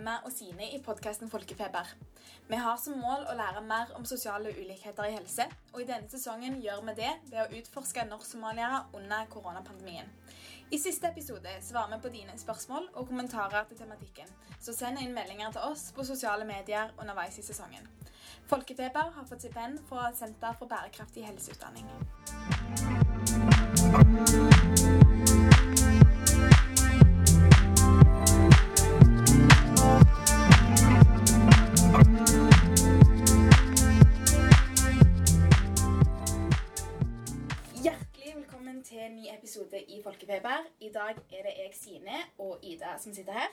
[0.00, 1.88] Emma og Sine i podkasten Folkefeber.
[2.48, 5.44] Vi har som mål å lære mer om sosiale ulikheter i helse,
[5.74, 10.08] og i denne sesongen gjør vi det ved å utforske norsk-somaliere under koronapandemien.
[10.72, 15.12] I siste episode svarer vi på dine spørsmål og kommentarer til tematikken, så send inn
[15.12, 17.84] meldinger til oss på sosiale medier underveis i sesongen.
[18.48, 21.88] Folkefeber har fått stipend fra Senter for bærekraftig helseutdanning.
[38.90, 40.64] Til en ny episode i Folkefeber.
[40.80, 43.52] I dag er det jeg, Sine, og Ida som sitter her.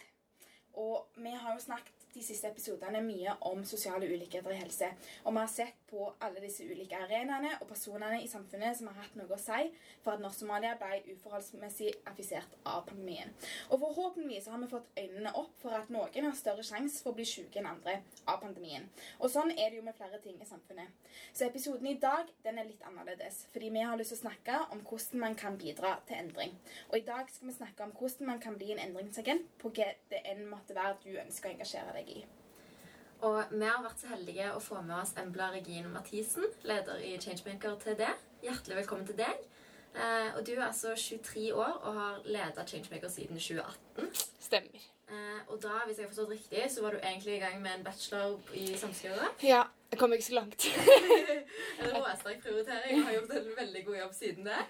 [0.74, 4.90] Og vi har jo snakket de siste episodene mye om sosiale ulikheter i helse.
[5.26, 8.98] Og vi har sett på alle disse ulike arenaene og personene i samfunnet som har
[9.04, 9.70] hatt noe å si
[10.04, 13.32] for at Norsk-Somalia ble uforholdsmessig affisert av pandemien.
[13.70, 17.20] Og forhåpentligvis har vi fått øynene opp for at noen har større sjanse for å
[17.20, 18.90] bli syke enn andre av pandemien.
[19.22, 20.92] Og sånn er det jo med flere ting i samfunnet.
[21.32, 24.60] Så episoden i dag den er litt annerledes, fordi vi har lyst til å snakke
[24.74, 26.58] om hvordan man kan bidra til endring.
[26.90, 29.90] Og i dag skal vi snakke om hvordan man kan bli en endringsagent på hva
[30.12, 32.26] det enn måtte være du ønsker å engasjere deg i.
[33.26, 37.16] Og vi har vært så heldige å få med oss Embla Regine Mathisen, leder i
[37.22, 38.12] Changemaker det.
[38.46, 39.48] Hjertelig velkommen til deg.
[39.98, 44.12] Eh, og du er altså 23 år og har leda Changemaker siden 2018.
[44.40, 44.86] Stemmer.
[45.10, 47.72] Eh, og da, hvis jeg har forstått riktig, så var du egentlig i gang med
[47.78, 49.32] en bachelor i samskrive.
[49.42, 50.68] Ja, jeg kom ikke så langt.
[51.78, 53.04] En råsterk prioritering.
[53.06, 54.62] Har gjort en veldig god jobb siden det.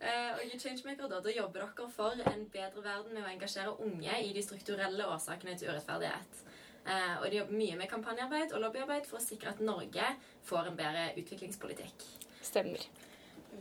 [0.00, 3.76] Eh, og i Changemaker da, da jobber dere for en bedre verden med å engasjere
[3.86, 6.42] unge i de strukturelle årsakene til urettferdighet.
[6.86, 10.12] Eh, og de jobber mye med kampanjearbeid og lobbyarbeid for å sikre at Norge
[10.46, 12.04] får en bedre utviklingspolitikk.
[12.46, 12.84] Stemmer.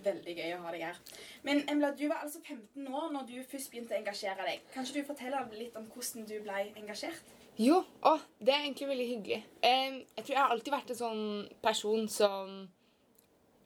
[0.05, 0.99] Veldig gøy å ha deg her.
[1.47, 4.67] Men Emla, du var altså 15 år når du først begynte å engasjere deg.
[4.73, 7.33] Kan ikke du fortelle litt om hvordan du ble engasjert?
[7.57, 9.41] Jo, å, det er egentlig veldig hyggelig.
[9.63, 11.27] Jeg tror jeg har alltid vært en sånn
[11.63, 12.55] person som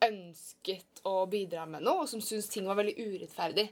[0.05, 3.65] ønsket å bidra med noe, og som syntes ting var veldig urettferdig.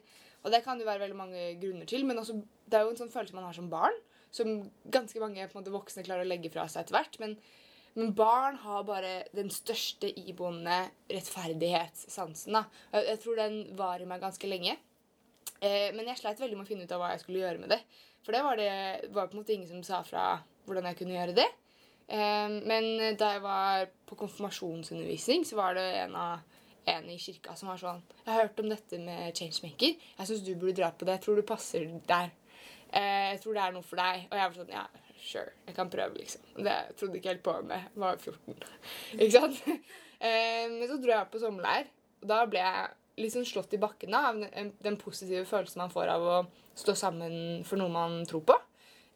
[0.44, 3.00] Og det kan jo være veldig mange grunner til, men også, det er jo en
[3.00, 3.96] sånn følelse man har som barn,
[4.38, 4.58] som
[4.94, 7.18] ganske mange måte, voksne klarer å legge fra seg etter hvert.
[7.24, 7.38] Men,
[7.98, 12.60] men barn har bare den største iboende rettferdighetssansen.
[12.94, 14.78] Jeg, jeg tror den var i meg ganske lenge.
[15.60, 17.74] Eh, men jeg sleit veldig med å finne ut av hva jeg skulle gjøre med
[17.74, 17.80] det.
[18.26, 20.36] For det var, det, var på en måte ingen som sa fra
[20.68, 21.48] hvordan jeg kunne gjøre det.
[22.08, 26.60] Eh, men da jeg var på konfirmasjonsundervisning, så var det en, av,
[26.94, 29.96] en i kirka som var sånn Jeg har hørt om dette med changemaker.
[30.20, 31.18] Jeg syns du burde dra på det.
[31.18, 32.30] Jeg tror du passer der.
[32.94, 34.28] Eh, jeg tror det er noe for deg.
[34.30, 34.86] Og jeg var sånn Ja,
[35.18, 35.56] sure.
[35.68, 36.46] Jeg kan prøve, liksom.
[36.56, 37.90] Det jeg trodde ikke helt på med.
[37.90, 38.70] Jeg var 14.
[39.22, 39.60] ikke sant?
[40.18, 41.92] Eh, men så dro jeg på sommerleir.
[42.24, 45.94] Og da ble jeg sånn slått i bakken da, av den, den positive følelsen man
[45.94, 46.38] får av å
[46.78, 48.58] stå sammen for noe man tror på.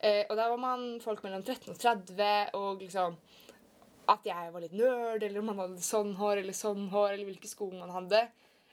[0.02, 3.18] Eh, og da var man folk mellom 13 og 30, og liksom
[4.09, 7.28] at jeg var litt nerd, eller om man hadde sånn hår eller sånn hår, eller
[7.30, 8.24] hvilke sko man hadde.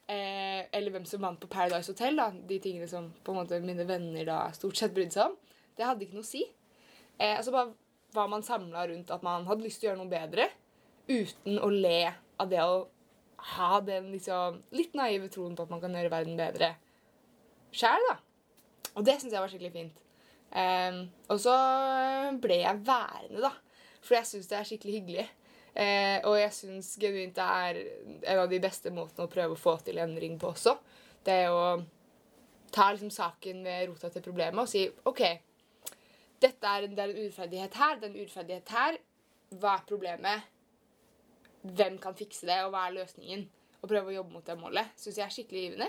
[0.08, 2.16] Eh, eller hvem som vant på Paradise Hotel.
[2.16, 5.36] da, De tingene som på en måte mine venner da stort sett brydde seg om.
[5.76, 6.46] Det hadde ikke noe å si.
[7.19, 7.74] Eh, altså bare
[8.16, 10.48] var man samla rundt at man hadde lyst til å gjøre noe bedre,
[11.08, 12.86] uten å le av det å
[13.54, 16.72] ha den liksom litt naive troen på at man kan gjøre verden bedre
[17.68, 18.16] sjæl, da.
[18.97, 20.00] Og det syns jeg var skikkelig fint.
[20.56, 21.54] Eh, og så
[22.41, 23.52] ble jeg værende, da.
[24.00, 25.26] For jeg syns det er skikkelig hyggelig.
[25.78, 27.77] Eh, og jeg syns genuint det er
[28.33, 30.75] en av de beste måtene å prøve å få til endring på også.
[31.25, 31.78] Det er å
[32.75, 35.22] ta liksom saken ved rota til problemet og si OK,
[36.43, 38.99] dette er, det er en urettferdighet her, det er en urettferdighet her.
[39.59, 40.50] Hva er problemet?
[41.62, 43.47] Hvem kan fikse det, og hva er løsningen?
[43.78, 44.93] Og prøve å jobbe mot det målet.
[44.99, 45.89] Syns jeg er skikkelig givende.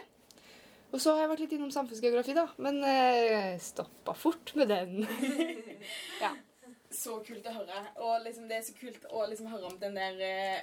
[0.89, 2.47] Og så har jeg vært litt innom samfunnsgeografi, da.
[2.65, 5.03] Men eh, stoppa fort med den.
[6.23, 6.31] ja.
[6.91, 7.83] Så kult å høre.
[8.01, 10.61] Og liksom, det er så kult å liksom høre om den der ja,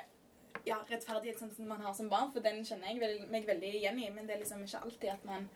[0.67, 4.11] ja, rettferdighetssansen man har som barn, for den kjenner jeg vel, meg veldig igjen i.
[4.11, 5.49] Men det er liksom ikke alltid at man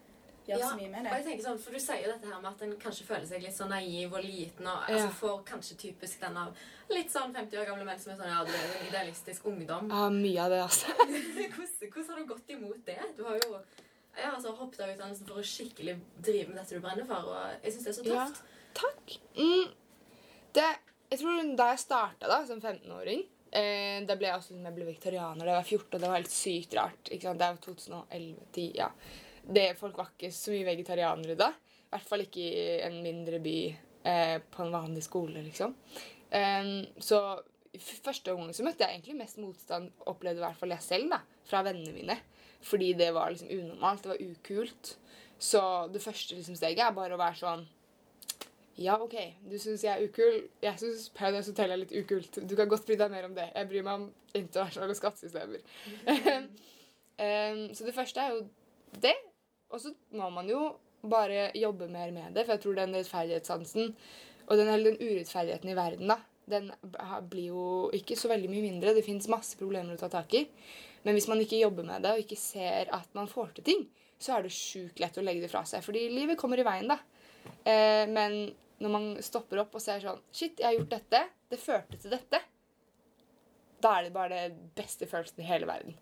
[0.47, 1.11] gjør så mye med det.
[1.11, 3.27] og jeg tenker sånn, for Du sier jo dette her med at en kanskje føler
[3.29, 4.67] seg litt sånn naiv og liten.
[4.67, 4.95] og Ja.
[4.95, 6.57] altså Får kanskje typisk den av
[6.91, 9.91] litt sånn 50 år gamle menn som er sånn Ja, du er en idealistisk ungdom.
[9.91, 10.87] ja, mye av det, altså.
[10.97, 12.99] hvordan, hvordan har du gått imot det?
[13.17, 13.61] Du har jo
[14.17, 17.31] ja, altså, hoppet av utdannelsen for å skikkelig drive med dette du brenner for.
[17.31, 18.27] og jeg synes det er så Ja.
[18.75, 19.17] Takk.
[19.37, 19.71] Mm,
[20.57, 20.69] det,
[21.11, 24.89] jeg tror Da jeg starta da, som 15-åring eh, Da ble jeg også jeg ble
[24.89, 25.99] vegetarianer da jeg var 14.
[25.99, 27.11] Det var helt sykt rart.
[27.11, 28.71] Det var 2011-10.
[28.79, 28.91] ja.
[29.51, 31.51] Det, folk var ikke så mye vegetarianere da.
[31.51, 33.57] I hvert fall ikke i en mindre by
[34.07, 35.73] eh, på en vanlig skole, liksom.
[36.31, 37.19] Em, så
[38.05, 41.19] første gang så møtte jeg egentlig mest motstand, opplevde i hvert fall jeg selv, da,
[41.49, 42.17] fra vennene mine.
[42.63, 44.95] Fordi det var liksom unormalt, det var ukult.
[45.41, 47.67] Så det første liksom, steget er bare å være sånn
[48.79, 49.17] Ja, OK,
[49.51, 50.45] du syns jeg er ukul.
[50.63, 52.39] Jeg syns Paradise Hotel er litt ukult.
[52.49, 53.51] Du kan godt bry deg mer om det.
[53.55, 54.07] Jeg bryr meg om
[54.39, 55.65] internasjonale skattesystemer.
[57.27, 58.47] um, så det første er jo
[59.03, 59.17] det.
[59.71, 60.63] Og så må man jo
[61.03, 63.95] bare jobbe mer med det, for jeg tror den rettferdighetssansen
[64.51, 66.19] og den, den urettferdigheten i verden, da,
[66.51, 66.71] den
[67.31, 67.65] blir jo
[67.95, 68.95] ikke så veldig mye mindre.
[68.97, 70.45] Det fins masse problemer å ta tak i.
[71.05, 73.87] Men hvis man ikke jobber med det, og ikke ser at man får til ting,
[74.21, 75.85] så er det sjukt lett å legge det fra seg.
[75.87, 76.99] Fordi livet kommer i veien, da.
[77.65, 78.41] Eh, men
[78.81, 81.25] når man stopper opp og ser sånn Shit, jeg har gjort dette.
[81.51, 82.41] Det førte til dette.
[83.81, 85.97] Da er det bare det beste følelsen i hele verden.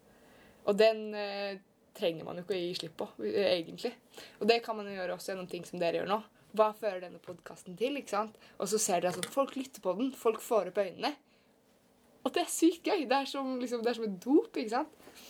[0.68, 1.60] Og den eh,
[1.98, 3.94] trenger man jo ikke å gi slipp på, eh, egentlig.
[4.38, 6.18] Og det kan man jo gjøre også gjennom ting som dere gjør nå.
[6.58, 7.98] Hva fører denne podkasten til?
[8.00, 8.36] ikke sant?
[8.58, 10.12] Og så ser dere at folk lytter på den.
[10.16, 11.14] Folk får opp øynene.
[12.24, 13.06] Og det er sykt gøy.
[13.08, 15.24] Det er som, liksom, det er som et dop, ikke sant?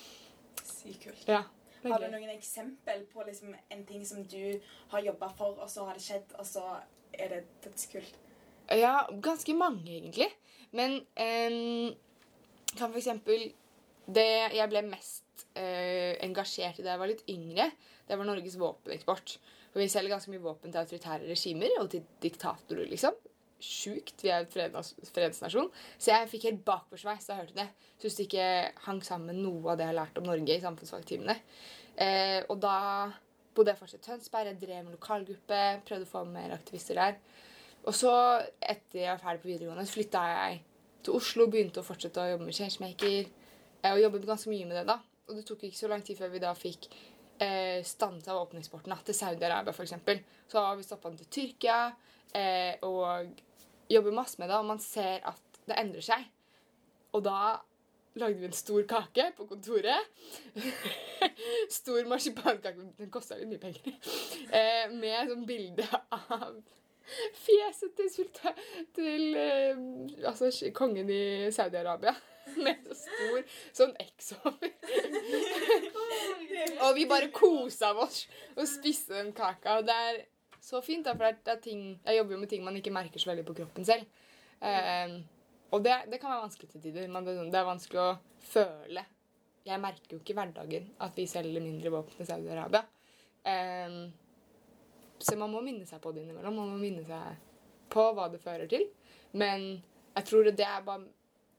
[0.65, 1.25] Sykt kult.
[1.29, 1.45] Ja.
[1.83, 4.59] Er Har du noen eksempel på liksom en ting som du
[4.93, 6.65] har jobba for, og så har det skjedd, og så
[7.13, 8.19] er det dødskult?
[8.77, 10.29] Ja, ganske mange, egentlig.
[10.77, 11.95] Men um,
[12.77, 13.47] kan for eksempel
[14.09, 17.71] Det jeg ble mest uh, engasjert i da jeg var litt yngre,
[18.09, 19.35] det var Norges våpeneksport.
[19.69, 23.13] For vi selger ganske mye våpen til autoritære regimer og til diktatorer, liksom.
[23.59, 24.23] Sjukt.
[24.23, 24.51] Vi er en
[25.13, 25.71] fredsnasjon.
[25.99, 27.69] Så jeg fikk helt bakoversveis da jeg hørte det.
[27.99, 28.49] Syns det ikke
[28.87, 31.35] hang sammen med noe av det jeg har lært om Norge i samfunnsfagtimene.
[31.99, 32.77] Eh, og da
[33.57, 34.53] bodde jeg fortsatt i Tønsberg.
[34.53, 37.19] Jeg drev med lokalgruppe, prøvde å få med mer aktivister der.
[37.89, 38.13] Og så,
[38.63, 40.61] etter jeg var ferdig på videregående, så flytta jeg
[41.07, 41.47] til Oslo.
[41.51, 43.31] Begynte å fortsette å jobbe med Changemaker.
[43.83, 45.01] eh, Og jobbet ganske mye med det da.
[45.29, 46.87] Og det tok ikke så lang tid før vi da fikk
[47.41, 49.93] eh, stansa våpeneksporten til Saudi-Arabia f.eks.
[50.49, 51.93] Så har vi stoppa den til Tyrkia
[52.35, 53.35] eh, og
[53.91, 54.59] jobber masse med det.
[54.61, 56.29] Og man ser at det endrer seg.
[57.17, 57.59] Og da
[58.19, 60.09] lagde vi en stor kake på kontoret.
[61.81, 62.91] stor marsipankake.
[62.99, 63.95] Den kosta litt mye penger.
[64.49, 66.59] Eh, med sånn bilde av
[67.39, 68.53] fjeset til, sulta,
[68.97, 69.79] til eh,
[70.29, 71.23] altså, kongen i
[71.55, 72.15] Saudi-Arabia.
[72.65, 73.43] Med så stor
[73.77, 74.71] sånn X over.
[76.87, 78.23] og vi bare kosa oss
[78.55, 79.79] og spiste den kaka.
[79.79, 80.21] Og det er
[80.69, 83.23] så fint, da, for det er, ting, jeg jobber jo med ting man ikke merker
[83.23, 84.05] så veldig på kroppen selv.
[84.61, 85.15] Eh,
[85.73, 87.09] og det, det kan være vanskelig til tider.
[87.13, 88.09] Men det er vanskelig å
[88.51, 89.05] føle.
[89.69, 92.83] Jeg merker jo ikke i hverdagen at vi selger mindre våpen til Saudi-Arabia.
[93.49, 93.97] Eh,
[95.19, 96.57] så man må minne seg på det innimellom.
[96.61, 97.47] Man må minne seg
[97.93, 98.85] på hva det fører til.
[99.41, 99.71] Men
[100.19, 101.09] jeg tror det er bare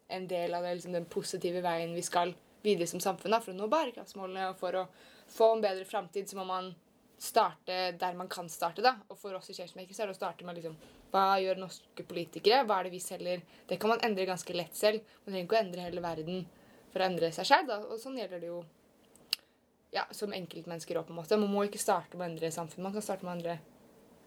[0.10, 2.34] en del av det, liksom, den positive veien vi skal
[2.66, 3.38] videre som samfunn.
[3.42, 4.86] For å nå bærekraftsmålene og for å
[5.30, 6.72] få en bedre framtid, så må man
[7.20, 8.82] starte der man kan starte.
[8.82, 8.96] da.
[9.10, 10.78] Og for oss i Changemaker så er det å starte med liksom,
[11.12, 12.64] hva gjør norske politikere?
[12.66, 13.44] Hva er det vi selger?
[13.68, 15.04] Det kan man endre ganske lett selv.
[15.26, 16.46] Man trenger ikke å endre hele verden
[16.94, 17.72] for å endre seg selv.
[17.72, 17.80] Da.
[17.90, 18.62] Og sånn gjelder det jo
[19.92, 21.38] ja, som enkeltmennesker òg, på en måte.
[21.42, 22.86] Man må ikke starte med å endre samfunnet.
[22.86, 23.60] Man kan starte med å endre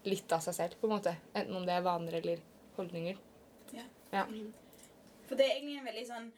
[0.08, 1.14] litt av seg selv, på en måte.
[1.32, 2.42] Enten om det er vaner eller
[2.76, 3.20] holdninger.
[4.12, 4.26] Ja.
[5.28, 6.32] For det er egentlig en veldig sånn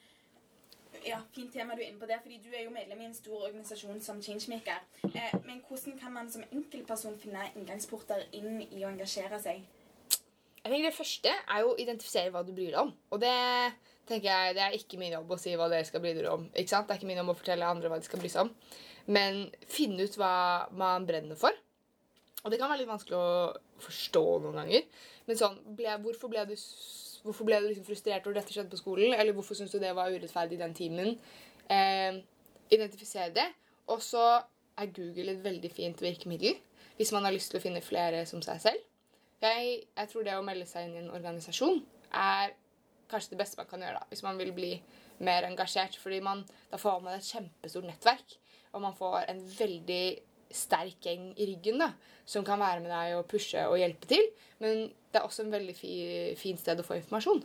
[1.06, 3.14] ja, fint tema du er inne på der, fordi du er jo medlem i en
[3.16, 4.80] stor organisasjon som Changemaker.
[5.10, 9.62] Eh, men hvordan kan man som enkeltperson finne inngangsporter inn i å engasjere seg?
[10.64, 12.94] Jeg tenker Det første er jo å identifisere hva du bryr deg om.
[13.12, 13.34] Og det
[14.08, 16.46] tenker jeg, det er ikke min jobb å si hva dere skal bry dere om.
[16.54, 16.88] ikke sant?
[16.88, 18.54] Det er ikke min jobb å fortelle andre hva de skal bry seg om.
[19.12, 20.32] Men finne ut hva
[20.72, 21.52] man brenner for.
[22.44, 24.88] Og det kan være litt vanskelig å forstå noen ganger.
[25.28, 28.72] Men sånn, ble, hvorfor ble du, s- hvorfor ble du liksom frustrert når dette skjedde
[28.72, 29.14] på skolen?
[29.16, 31.14] Eller hvorfor syns du det var urettferdig i den timen?
[31.72, 32.20] Eh,
[32.74, 33.46] identifisere det.
[33.92, 34.24] Og så
[34.78, 36.58] er Google et veldig fint virkemiddel
[36.94, 38.82] hvis man har lyst til å finne flere som seg selv.
[39.42, 41.80] Jeg, jeg tror det å melde seg inn i en organisasjon
[42.14, 42.54] er
[43.10, 44.70] kanskje det beste man kan gjøre da, hvis man vil bli
[45.26, 45.98] mer engasjert.
[46.00, 48.36] fordi man, da får man et kjempestort nettverk,
[48.72, 50.06] og man får en veldig
[50.54, 51.90] sterk gjeng i ryggen da,
[52.26, 54.22] som kan være med deg og pushe og hjelpe til.
[54.62, 55.94] Men det er også en veldig fi,
[56.38, 57.42] fint sted å få informasjon.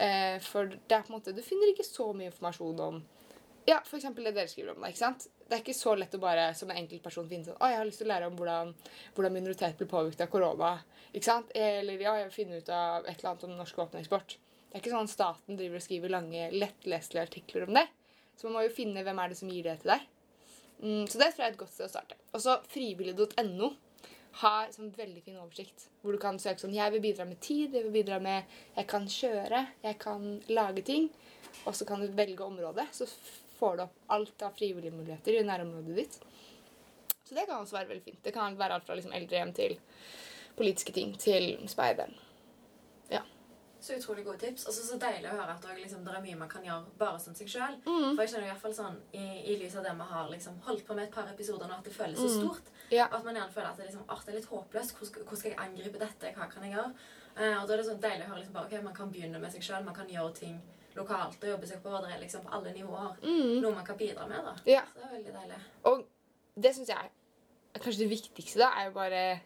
[0.00, 3.02] Eh, for det er på en måte, du finner ikke så mye informasjon om
[3.68, 4.80] ja, eksempel det dere skriver om.
[4.82, 5.28] da, ikke sant?
[5.46, 7.86] Det er ikke så lett å bare som en enkeltperson finne sånn, å, jeg har
[7.86, 8.72] lyst til å lære om hvordan,
[9.14, 10.72] hvordan minoritet blir påvirket av korona.
[11.12, 11.52] ikke sant?
[11.54, 14.38] Eller ja, jeg vil finne ut av et eller annet om norsk våpeneksport.
[14.72, 17.86] Det er ikke sånn at staten driver og skriver lange, lettleselige artikler om det.
[18.34, 20.06] Så man må jo finne hvem er det som gir det til deg.
[20.82, 22.18] Mm, så det tror jeg er et godt sted å starte.
[22.32, 23.68] Og så frivillig.no
[24.40, 25.86] har sånn veldig fin oversikt.
[26.00, 28.88] Hvor du kan søke sånn Jeg vil bidra med tid, jeg vil bidra med Jeg
[28.90, 31.08] kan kjøre, jeg kan lage ting.
[31.66, 32.86] Og så kan du velge område.
[32.92, 33.06] Så
[33.58, 36.18] får du opp alt av frivillige muligheter i nærområdet ditt.
[37.24, 38.22] Så det kan også være veldig fint.
[38.24, 39.76] Det kan være alt fra liksom eldrehjem til
[40.56, 42.16] politiske ting til speideren.
[43.82, 43.86] Ja.
[43.88, 44.64] Så utrolig gode tips.
[44.66, 47.34] Og så deilig å høre at liksom, det er mye man kan gjøre bare som
[47.34, 47.74] seg sjøl.
[47.82, 48.14] Mm.
[48.14, 50.60] For jeg kjenner i hvert fall sånn, i, i lys av det vi har liksom,
[50.68, 52.36] holdt på med et par episoder nå, at det føles så Mm.
[52.44, 52.70] stort.
[52.90, 53.06] Ja.
[53.10, 54.94] Og at man gjerne føler at det, liksom, «Åh, det er litt håpløst.
[54.98, 56.32] Hvor skal, hvor skal jeg angripe dette?
[56.36, 56.94] Hva kan jeg gjøre?
[57.36, 59.40] Eh, og da er det sånn deilig å høre liksom, bare, ok, man kan begynne
[59.40, 59.84] med seg sjøl.
[59.84, 60.60] Man kan gjøre ting
[60.94, 62.06] lokalt og jobbe seg oppover.
[62.06, 63.60] Det er liksom på alle nivåer Mm.
[63.62, 64.44] noe man kan bidra med.
[64.44, 64.54] da.
[64.66, 64.82] Ja.
[64.92, 65.58] Så det er veldig deilig.
[65.84, 66.04] Og
[66.60, 66.98] det syns jeg
[67.74, 69.40] er kanskje det viktigste, da, er jo bare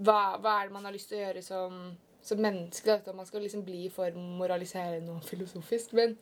[0.00, 2.98] hva, hva er det man har lyst til å gjøre som, som menneske?
[3.04, 5.94] Da, man skal liksom bli for moraliserende og filosofisk.
[5.98, 6.16] Men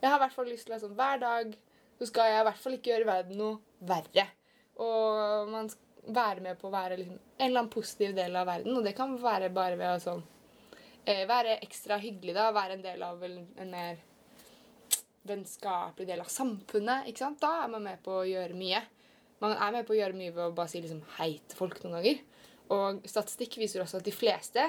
[0.00, 1.56] jeg har i hvert fall lyst til at sånn, hver dag
[2.00, 4.26] så skal jeg i hvert fall ikke gjøre verden noe verre.
[4.82, 8.48] Og man skal være med på å være liksom, en eller annen positiv del av
[8.48, 8.78] verden.
[8.78, 10.24] Og det kan være bare ved å sånn,
[11.04, 12.48] eh, være ekstra hyggelig, da.
[12.56, 14.00] Være en del av en, en mer
[15.28, 17.06] vennskapelig del av samfunnet.
[17.06, 17.40] ikke sant?
[17.42, 18.82] Da er man med på å gjøre mye.
[19.42, 21.80] Man er med på å gjøre mye ved å bare si liksom hei til folk
[21.82, 22.22] noen ganger.
[22.72, 24.66] Og statistikk viser også at de fleste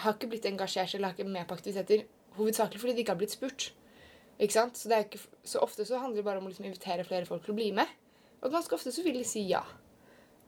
[0.00, 2.04] har ikke blitt engasjert eller har ikke med på aktiviteter
[2.36, 3.72] hovedsakelig fordi de ikke har blitt spurt.
[4.38, 4.78] Ikke sant?
[4.78, 7.54] Så, ikke, så ofte så handler det bare om å liksom invitere flere folk til
[7.54, 7.90] å bli med.
[8.42, 9.62] Og ganske ofte så vil de si ja.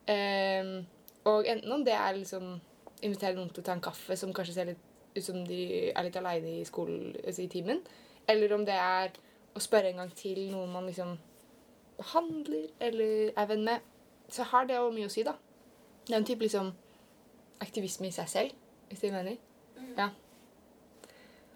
[0.09, 0.81] Um,
[1.31, 2.57] og enten om det er liksom
[3.05, 5.61] invitere noen til å ta en kaffe som kanskje ser litt ut som de
[5.93, 7.81] er litt aleine i skolen, altså i timen,
[8.27, 9.13] eller om det er
[9.55, 11.15] å spørre en gang til noen man liksom
[12.01, 13.85] behandler eller er venn med,
[14.33, 15.37] så har det jo mye å si, da.
[16.05, 16.73] Det er en type liksom
[17.63, 18.57] aktivisme i seg selv,
[18.89, 19.41] hvis det gir mening.
[19.79, 19.91] Mm.
[19.99, 20.09] Ja.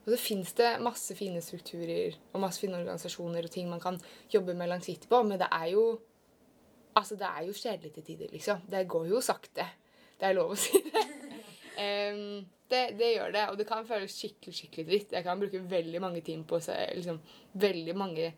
[0.04, 3.98] Og så fins det masse fine strukturer og masse fine organisasjoner og ting man kan
[4.32, 5.88] jobbe med langsiktig på, men det er jo
[6.98, 8.62] Altså, det er jo kjedelig til tider, liksom.
[8.66, 9.62] Det går jo sakte.
[10.18, 11.02] Det er lov å si det.
[12.10, 12.40] um,
[12.72, 15.14] det, det gjør det, og det kan føles skikkelig skikkelig dritt.
[15.14, 17.20] Jeg kan bruke veldig mange timer på liksom,
[17.52, 18.32] veldig mange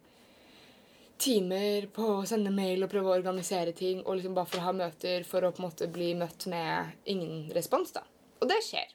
[1.21, 4.69] timer på å sende mail og prøve å organisere ting, og liksom bare for å
[4.69, 7.93] ha møter for å på en måte bli møtt med ingen respons.
[7.97, 8.05] da.
[8.41, 8.95] Og det skjer.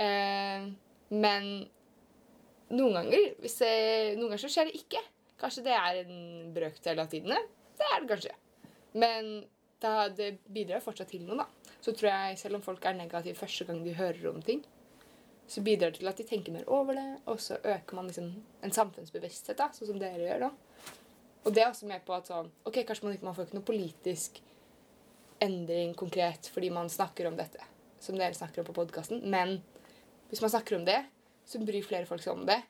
[0.00, 0.66] Eh,
[1.10, 1.48] men
[2.70, 3.70] noen ganger, det,
[4.18, 5.02] noen ganger så skjer det ikke.
[5.40, 7.40] Kanskje det er en brøkdel av tidene.
[7.80, 8.34] Det er det kanskje.
[9.00, 9.30] Men
[9.80, 11.76] da, det bidrar fortsatt til noe, da.
[11.80, 14.60] Så tror jeg, selv om folk er negative første gang de hører om ting,
[15.50, 18.28] så bidrar det til at de tenker mer over det, og så øker man liksom
[18.62, 20.50] en samfunnsbevissthet, da, sånn som dere gjør da.
[21.40, 23.58] Og det er også med på at sånn OK, kanskje man ikke man får ikke
[23.58, 24.38] noe politisk
[25.40, 27.64] endring konkret fordi man snakker om dette,
[28.00, 29.58] som dere snakker om på podkasten, men
[30.30, 30.98] hvis man snakker om det,
[31.46, 32.60] så bryr flere folk seg om det.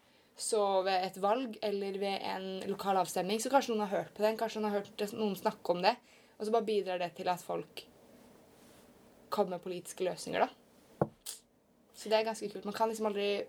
[0.41, 4.25] Så ved et valg eller ved en lokal avstemning så kanskje noen har hørt på
[4.25, 5.95] den, kanskje noen har hørt noen snakke om det,
[6.39, 7.85] og så bare bidrar det til at folk
[9.31, 11.09] kommer med politiske løsninger, da.
[11.95, 12.65] Så det er ganske kult.
[12.65, 13.45] Man kan liksom aldri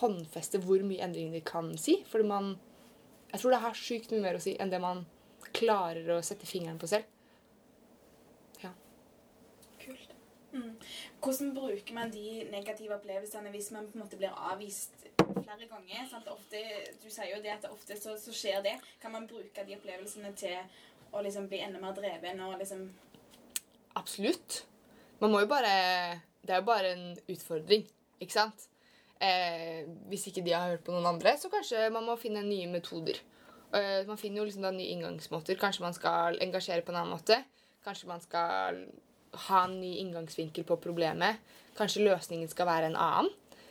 [0.00, 2.58] håndfeste hvor mye endringer de kan si, fordi man
[3.30, 5.04] Jeg tror det har sjukt mye mer å si enn det man
[5.54, 7.04] klarer å sette fingeren på selv.
[9.78, 10.10] Kult.
[10.52, 10.72] Mm.
[11.22, 16.08] Hvordan bruker man de negative opplevelsene hvis man på en måte blir avvist flere ganger?
[16.32, 16.62] Ofte,
[17.02, 18.74] du sier jo det at ofte så, så skjer det.
[19.02, 20.58] Kan man bruke de opplevelsene til
[21.14, 22.88] å liksom bli enda mer dreven og liksom
[23.98, 24.64] Absolutt.
[25.20, 27.82] Man må jo bare Det er jo bare en utfordring,
[28.22, 28.68] ikke sant?
[29.20, 32.70] Eh, hvis ikke de har hørt på noen andre, så kanskje man må finne nye
[32.70, 33.18] metoder.
[33.76, 35.58] Eh, man finner jo liksom da nye inngangsmåter.
[35.60, 37.36] Kanskje man skal engasjere på en annen måte.
[37.84, 38.80] Kanskje man skal
[39.48, 41.36] ha en ny inngangsvinkel på problemet.
[41.78, 43.30] Kanskje løsningen skal være en annen.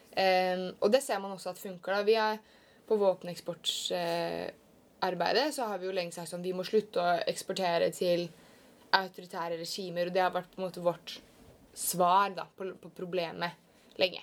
[0.10, 1.94] Um, og det ser man også at funker.
[1.94, 2.02] da.
[2.04, 2.38] Vi er
[2.90, 7.92] På våpeneksportarbeidet uh, så har vi jo lenge sagt sånn vi må slutte å eksportere
[7.94, 8.26] til
[8.98, 11.22] autoritære regimer, og det har vært på en måte vårt
[11.78, 13.52] svar da, på, på problemet
[14.02, 14.22] lenge.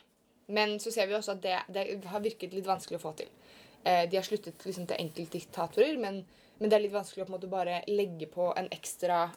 [0.50, 3.30] Men så ser vi også at det, det har virket litt vanskelig å få til.
[3.86, 6.26] Uh, de har sluttet liksom, til enkeltdiktatorer, men,
[6.58, 9.30] men det er litt vanskelig å på en måte bare legge på en ekstra,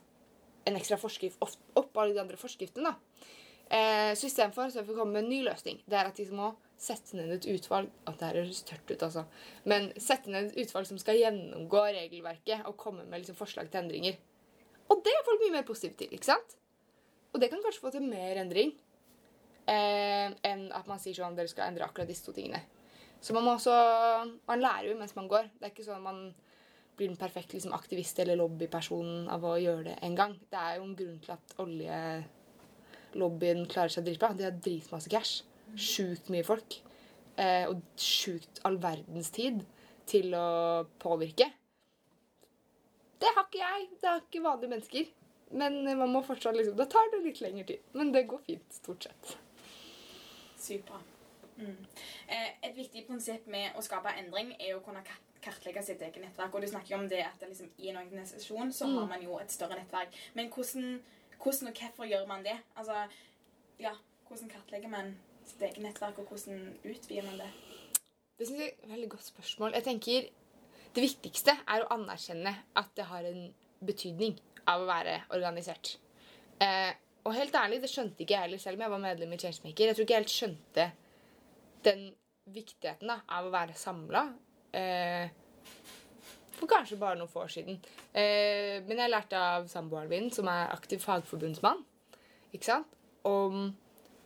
[0.67, 2.91] en ekstra forskrift opp, av de andre forskriftene.
[2.91, 3.27] da.
[3.69, 5.83] Eh, så istedenfor vi kommet med en ny løsning.
[5.85, 9.03] Det er at de må sette ned et utvalg at det her høres tørt ut,
[9.03, 9.25] altså.
[9.69, 13.83] Men sette ned et utvalg som skal gjennomgå regelverket og komme med liksom, forslag til
[13.83, 14.17] endringer.
[14.89, 16.13] Og det er folk mye mer positive til.
[16.15, 16.55] ikke sant?
[17.33, 18.73] Og det kan kanskje få til mer endring
[19.69, 22.63] eh, enn at man sier sånn dere skal endre akkurat disse to tingene.
[23.21, 23.73] Så man må også
[24.47, 25.51] Man lærer jo mens man går.
[25.59, 26.23] Det er ikke sånn at man
[26.99, 30.33] blir en perfekt liksom, aktivist eller lobbyperson av å gjøre det en gang.
[30.51, 34.33] Det er jo en grunn til at oljelobbyen klarer seg dritbra.
[34.35, 35.33] De har dritmasse cash.
[35.79, 36.69] Sjukt mye folk.
[37.39, 39.63] Eh, og sjukt all verdens tid
[40.09, 41.47] til å påvirke.
[43.19, 43.87] Det har ikke jeg.
[44.01, 45.05] Det har ikke vanlige mennesker.
[45.59, 47.79] Men man må fortsatt liksom, da tar det litt lengre tid.
[47.97, 49.37] Men det går fint, stort sett.
[50.59, 51.15] Supert.
[51.59, 51.75] Mm.
[52.27, 55.03] Eh, et viktig prinsipp med å skape endring er å kunne
[55.41, 56.53] kartlegge sitt eget nettverk.
[56.55, 59.09] Og du snakker jo om det at liksom, i en organisasjon så har Mm.
[59.09, 60.13] man jo et større nettverk.
[60.33, 61.01] Men hvordan,
[61.43, 62.57] hvordan og hvorfor gjør man det?
[62.75, 63.07] Altså,
[63.79, 63.91] ja,
[64.27, 67.49] hvordan kartlegger man sitt eget nettverk, og hvordan utvider man det?
[68.39, 69.73] Det synes jeg er et veldig godt spørsmål.
[69.73, 70.29] Jeg tenker
[70.95, 73.53] Det viktigste er å anerkjenne at det har en
[73.85, 75.97] betydning av å være organisert.
[76.59, 76.93] Eh,
[77.23, 79.85] og helt ærlig, det skjønte ikke jeg heller, selv om jeg var medlem i Changemaker.
[79.85, 80.91] Jeg tror ikke jeg helt skjønte
[81.83, 82.15] den
[82.47, 84.23] viktigheten da, av å være samla.
[84.73, 85.29] Eh,
[86.59, 87.79] for kanskje bare noen få år siden.
[88.13, 91.83] Eh, men jeg lærte av samboeren min, som er aktiv fagforbundsmann,
[92.53, 92.95] ikke sant?
[93.27, 93.75] om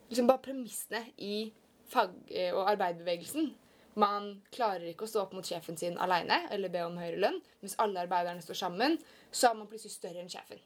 [0.09, 1.51] liksom bare premissene i
[1.89, 3.53] fag- eh, og arbeiderbevegelsen.
[3.95, 7.39] Man klarer ikke å stå opp mot sjefen sin alene eller be om høyere lønn.
[7.61, 8.97] Hvis alle arbeiderne står sammen,
[9.31, 10.61] så er man plutselig større enn sjefen.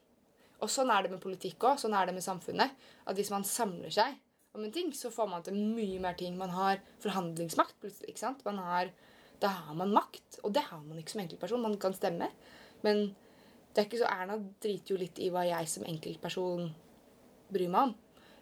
[0.63, 1.79] Og sånn er det med politikk òg.
[1.81, 2.71] Sånn er det med samfunnet.
[3.05, 4.15] At hvis man samler seg
[4.55, 6.37] om en ting, så får man til mye mer ting.
[6.37, 8.09] Man har forhandlingsmakt plutselig.
[8.09, 8.43] ikke sant?
[8.47, 8.91] Man har,
[9.43, 10.39] da har man makt.
[10.43, 11.63] Og det har man ikke som enkeltperson.
[11.63, 12.29] Man kan stemme.
[12.85, 13.07] Men
[13.73, 16.69] det er ikke så Erna driter jo litt i hva jeg som enkeltperson
[17.53, 17.95] bryr meg om.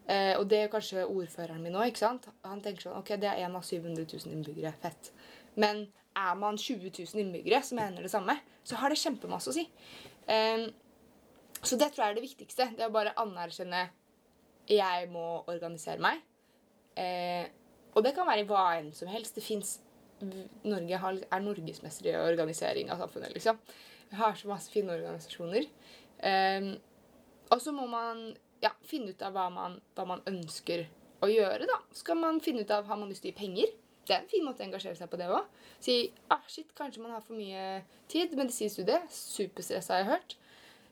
[0.06, 2.00] Eh, og det er kanskje ordføreren min òg.
[2.46, 4.76] Han tenker sånn Ok, det er en av 700 000 innbyggere.
[4.82, 5.12] Fett.
[5.60, 9.56] Men er man 20 000 innbyggere som mener det samme, så har det kjempemasse å
[9.56, 9.66] si.
[10.32, 10.68] Eh,
[11.66, 12.70] så det tror jeg er det viktigste.
[12.78, 13.88] Det er å bare anerkjenne
[14.70, 16.22] jeg må organisere meg.
[16.96, 17.50] Eh,
[17.96, 19.38] og det kan være hva enn som helst.
[19.38, 19.80] Det fins
[20.22, 23.60] Norge har, er norgesmester i organisering av samfunnet, liksom.
[24.10, 25.68] Vi har så masse fine organisasjoner.
[26.24, 26.70] Um,
[27.52, 28.30] og så må man
[28.64, 30.86] ja, finne ut av hva man, hva man ønsker
[31.26, 31.80] å gjøre, da.
[31.96, 33.76] Skal man finne ut av har man lyst til å gi penger.
[34.06, 35.48] Det er en fin måte å engasjere seg på det òg.
[35.82, 35.98] Si
[36.34, 37.82] ah, shit, kanskje man har for mye
[38.12, 38.36] tid.
[38.38, 39.10] Medisinstudiet.
[39.14, 40.36] Superstressa, har jeg hørt.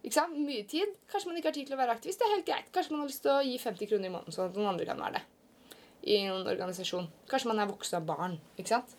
[0.04, 0.40] Ikke sant?
[0.42, 0.98] Mye tid.
[1.12, 2.20] Kanskje man ikke har tid til å være aktivist.
[2.20, 2.72] Det er helt greit.
[2.74, 4.90] Kanskje man har lyst til å gi 50 kroner i måneden, sånn at noen andre
[4.90, 5.24] kan være det.
[6.10, 7.08] I noen organisasjon.
[7.32, 8.36] Kanskje man er voksne barn.
[8.58, 8.98] Ikke sant?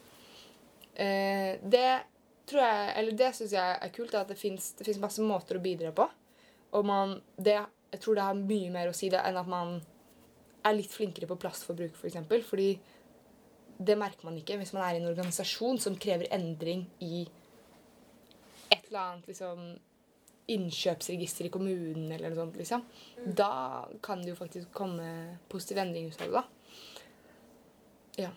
[0.94, 1.88] Eh, det
[2.46, 5.92] tror jeg, eller det syns jeg er kult, at det fins masse måter å bidra
[5.96, 6.06] på.
[6.74, 7.56] Og man, det,
[7.94, 9.78] jeg tror det har mye mer å si det enn at man
[10.64, 12.00] er litt flinkere på plastforbruk, f.eks.
[12.00, 12.68] For eksempel, fordi
[13.84, 17.24] det merker man ikke hvis man er i en organisasjon som krever endring i
[18.70, 19.66] et eller annet liksom
[20.54, 22.82] innkjøpsregister i kommunen eller noe sånt, liksom.
[23.36, 26.44] Da kan det jo faktisk komme positiv endring ut av det, da.
[28.26, 28.32] Ja.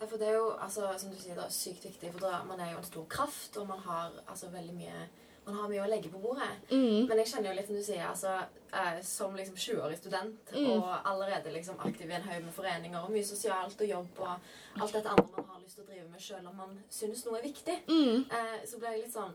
[0.00, 2.60] Ja, for det er jo, altså, som du sier, da, sykt viktig, for da, man
[2.60, 5.08] er jo en stor kraft, og man har altså veldig mye
[5.48, 6.48] man har mye å legge på bordet.
[6.70, 7.06] Mm.
[7.08, 8.34] Men jeg kjenner jo litt som du sier, altså,
[8.70, 10.66] eh, som liksom 20-årig student Mm.
[10.82, 14.28] og allerede liksom aktiv i en haug med foreninger og mye sosialt og jobb og
[14.82, 17.38] alt dette andre man har lyst til å drive med selv om man synes noe
[17.38, 18.26] er viktig, Mm.
[18.30, 19.32] eh, så ble jeg litt sånn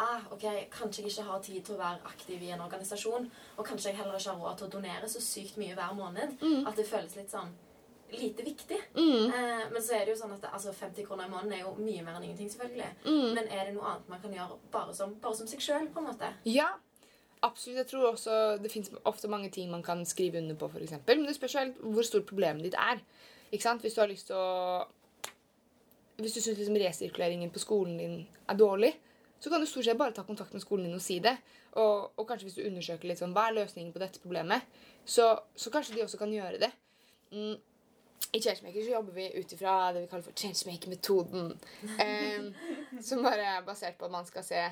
[0.00, 3.66] Ah, ok, Kanskje jeg ikke har tid til å være aktiv i en organisasjon, og
[3.66, 6.66] kanskje jeg heller ikke har råd til å donere så sykt mye hver måned Mm.
[6.68, 7.50] at det føles litt sånn
[8.10, 8.78] lite viktig.
[8.94, 9.26] Mm.
[9.26, 11.74] Eh, men så er det jo sånn at altså 50 kroner i måneden er jo
[11.76, 12.90] mye mer enn ingenting, selvfølgelig.
[13.04, 13.30] Mm.
[13.36, 16.02] Men er det noe annet man kan gjøre bare som, bare som seg sjøl, på
[16.02, 16.30] en måte?
[16.48, 16.70] Ja,
[17.42, 17.82] absolutt.
[17.82, 20.96] Jeg tror også det fins ofte mange ting man kan skrive under på, f.eks.
[21.06, 23.02] Men det spørs helt hvor stort problemet ditt er.
[23.50, 23.84] Ikke sant?
[23.84, 24.86] Hvis du har lyst til å
[26.18, 28.14] Hvis du syns liksom resirkuleringen på skolen din
[28.50, 28.96] er dårlig,
[29.38, 31.36] så kan du stort sett bare ta kontakt med skolen din og si det.
[31.78, 34.66] Og, og kanskje hvis du undersøker litt sånn, hva er løsningen på dette problemet,
[35.06, 36.72] så, så kanskje de også kan gjøre det.
[37.30, 37.54] Mm.
[38.32, 41.54] I Changemaker så jobber vi ut ifra det vi kaller for changemaker-metoden.
[42.04, 42.50] em,
[43.02, 44.66] som bare er basert på at man skal se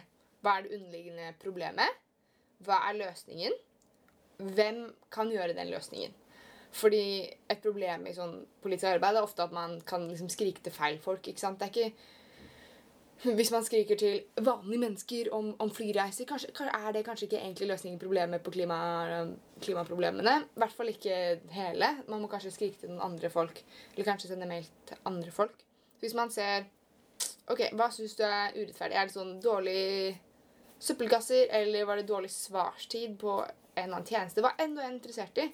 [0.44, 2.02] hva er det underliggende problemet,
[2.66, 3.56] hva er løsningen,
[4.36, 4.82] hvem
[5.12, 6.12] kan gjøre den løsningen.
[6.76, 10.74] Fordi et problem i sånn politisk arbeid er ofte at man kan liksom skrike til
[10.74, 11.24] feil folk.
[11.24, 11.58] ikke sant?
[11.58, 11.92] Det er ikke
[13.24, 17.68] hvis man skriker til vanlige mennesker om, om flyreiser, kanskje, er det kanskje ikke egentlig
[17.70, 18.78] løsningen problemet på klima,
[19.64, 20.34] klimaproblemene.
[20.44, 21.16] I hvert fall ikke
[21.56, 21.88] hele.
[22.08, 23.62] Man må kanskje skrike til noen andre folk.
[23.94, 25.64] Eller kanskje sende mail til andre folk.
[26.00, 26.68] Hvis man ser
[27.46, 28.96] Ok, hva syns du er urettferdig?
[28.98, 30.16] Er det sånn dårlig
[30.82, 34.42] søppelkasser, eller var det dårlig svarstid på en eller annen tjeneste?
[34.42, 35.46] Hva enn du er interessert i,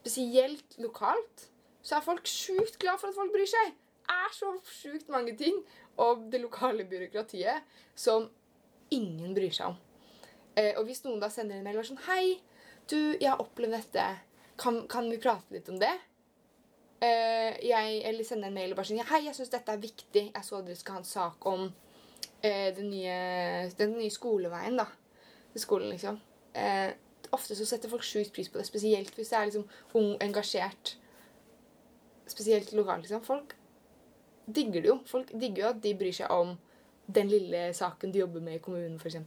[0.00, 1.46] spesielt lokalt,
[1.86, 3.76] så er folk sjukt glad for at folk bryr seg.
[4.10, 5.62] er så sjukt mange ting
[5.96, 7.62] om det lokale byråkratiet
[7.94, 8.28] som
[8.92, 9.78] ingen bryr seg om.
[10.56, 12.36] Eh, og hvis noen da sender en mail og er sånn Hei,
[12.88, 14.04] du, jeg har opplevd dette.
[14.60, 15.92] Kan, kan vi prate litt om det?
[17.04, 20.28] Eh, jeg, eller sende en mail og bare sånn Hei, jeg syns dette er viktig.
[20.30, 21.66] Jeg så dere skal ha en sak om
[22.40, 23.18] eh, den, nye,
[23.78, 24.88] den nye skoleveien, da.
[25.52, 26.20] Til skolen, liksom.
[26.56, 26.92] Eh,
[27.36, 29.66] ofte så setter folk sjukt pris på det, spesielt hvis det er liksom
[29.98, 30.96] ung, engasjert.
[32.28, 33.24] Spesielt lokalt, liksom.
[33.26, 33.56] Folk
[34.46, 34.96] digger det jo.
[35.06, 36.56] Folk digger jo at de bryr seg om
[37.06, 39.18] den lille saken de jobber med i kommunen, f.eks.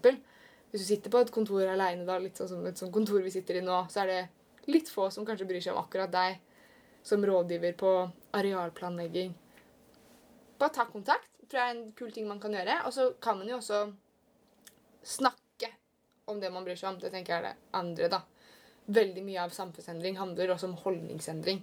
[0.70, 3.60] Hvis du sitter på et kontor aleine, litt sånn som et sånt kontor vi sitter
[3.60, 4.20] i nå, så er det
[4.70, 6.38] litt få som kanskje bryr seg om akkurat deg
[7.04, 7.94] som rådgiver på
[8.38, 9.34] arealplanlegging.
[10.60, 11.30] Bare ta kontakt.
[11.50, 12.82] tror jeg er en kul ting man kan gjøre.
[12.86, 13.88] Og så kan man jo også
[15.02, 15.72] snakke
[16.30, 17.00] om det man bryr seg om.
[17.02, 18.22] Det tenker jeg er det andre, da.
[18.90, 21.60] veldig mye av samfunnsendring handler også om holdningsendring.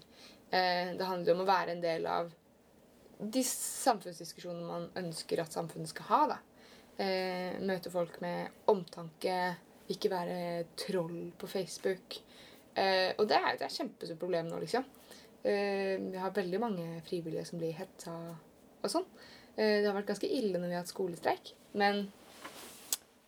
[0.50, 2.30] Eh, det handler om å være en del av
[3.18, 6.20] de samfunnsdiskusjonene man ønsker at samfunnet skal ha.
[6.34, 6.38] da.
[7.02, 9.36] Eh, møte folk med omtanke,
[9.92, 10.38] ikke være
[10.78, 12.18] troll på Facebook.
[12.76, 14.84] Eh, og det er, er et kjempestort problem nå, liksom.
[15.46, 18.14] Eh, vi har veldig mange frivillige som blir hetsa
[18.82, 19.06] og sånn.
[19.56, 21.52] Eh, det har vært ganske ille når vi har hatt skolestreik.
[21.80, 22.06] Men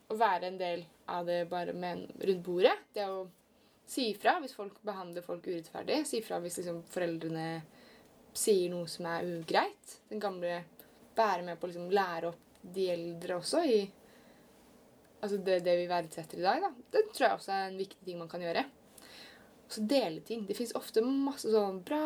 [0.09, 3.27] å være en del av det bare med rundt bordet, det å
[3.89, 7.49] si ifra hvis folk behandler folk urettferdig, si ifra hvis liksom, foreldrene
[8.39, 9.99] sier noe som er ugreit.
[10.11, 10.63] Den gamle
[11.19, 13.79] være med på å liksom, lære opp de eldre også i
[15.19, 16.63] altså det, det vi verdsetter i dag.
[16.63, 16.71] Da.
[16.95, 18.65] Det tror jeg også er en viktig ting man kan gjøre.
[19.67, 20.45] Og så dele ting.
[20.49, 22.03] Det fins ofte masse sånn bra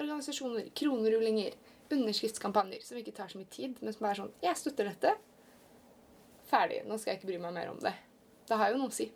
[0.00, 1.54] organisasjoner, kronerullinger,
[1.94, 5.14] underskriftskampanjer som ikke tar så mye tid, men som er sånn Jeg støtter dette.
[6.48, 6.82] Ferdig.
[6.88, 7.94] Nå skal jeg ikke bry meg mer om det.
[8.48, 9.08] Det har jo noe å si.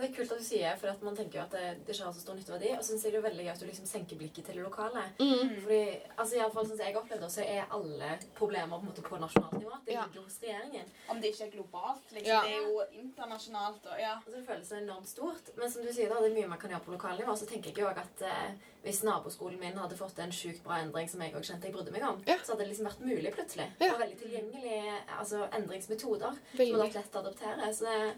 [0.00, 2.06] Det er kult at du sier for at man tenker jo at det, det ikke
[2.08, 2.70] har så stor nytteverdi.
[2.78, 4.64] Og så syns jeg det er veldig gøy at du liksom senker blikket til det
[4.64, 5.02] lokale.
[5.20, 5.54] Mm.
[5.64, 5.80] Fordi,
[6.16, 8.88] altså i alle fall sånn som jeg opplevde det, så er alle problemer på en
[8.90, 9.76] måte på nasjonalt nivå.
[9.86, 10.06] Det Ja.
[10.06, 10.86] ligger hos regjeringen.
[11.08, 12.06] Om det ikke er globalt.
[12.12, 12.26] Liksom.
[12.32, 12.40] Ja.
[12.42, 13.86] Det er jo internasjonalt.
[13.86, 14.14] Og, ja.
[14.26, 15.52] Og så føles enormt stort.
[15.56, 17.36] Men som du sier, da, det er mye man kan gjøre på lokalnivå.
[17.36, 18.50] Så tenker jeg jo at eh,
[18.84, 21.92] hvis naboskolen min hadde fått en sjukt bra endring som jeg også kjente jeg brydde
[21.92, 22.38] meg om, Ja.
[22.42, 23.68] så hadde det liksom vært mulig plutselig.
[23.80, 23.92] Ja.
[23.94, 27.72] Og veldig tilgjengelige altså endringsmetoder som hadde lett å adoptere.
[27.74, 28.14] Så det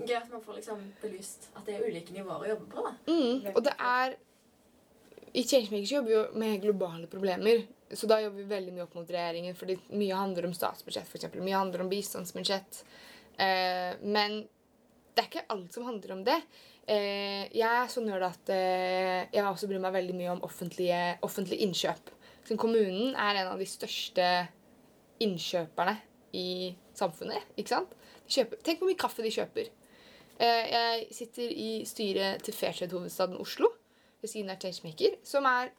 [0.00, 2.84] gøy at man får liksom belyst at det er ulike nivåer å jobbe på.
[2.86, 2.92] da.
[3.08, 3.52] Mm.
[3.52, 4.16] Og det er
[5.32, 7.64] I Changemakers jobber vi jo med globale problemer.
[7.92, 11.20] Så da jobber vi veldig mye opp mot regjeringen, fordi mye handler om statsbudsjett, for
[11.20, 11.44] eksempel.
[11.44, 12.82] Mye handler om bistandsbudsjett.
[13.36, 14.42] Eh, men
[15.12, 16.38] det er ikke alt som handler om det.
[16.88, 21.02] Eh, jeg er så nerd at eh, jeg også bryr meg veldig mye om offentlige,
[21.26, 22.10] offentlige innkjøp.
[22.48, 24.30] Så kommunen er en av de største
[25.22, 25.98] innkjøperne
[26.34, 27.44] i samfunnet.
[27.56, 27.92] ikke sant?
[28.26, 29.68] De kjøper, tenk hvor mye kaffe de kjøper.
[30.42, 33.68] Eh, jeg sitter i styret til Fairtrade-hovedstaden Oslo
[34.22, 35.70] ved siden av Changemaker, som er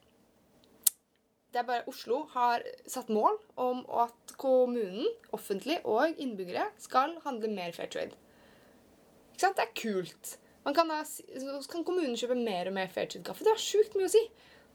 [1.53, 7.51] det er bare Oslo har satt mål om at kommunen, offentlig og innbyggere skal handle
[7.51, 8.15] mer fair trade.
[9.33, 9.59] Ikke sant?
[9.59, 10.31] Det er kult.
[10.73, 13.45] Kan da, så kan kommunen kjøpe mer og mer fair trade-kaffe.
[13.45, 14.23] Det har sjukt mye å si.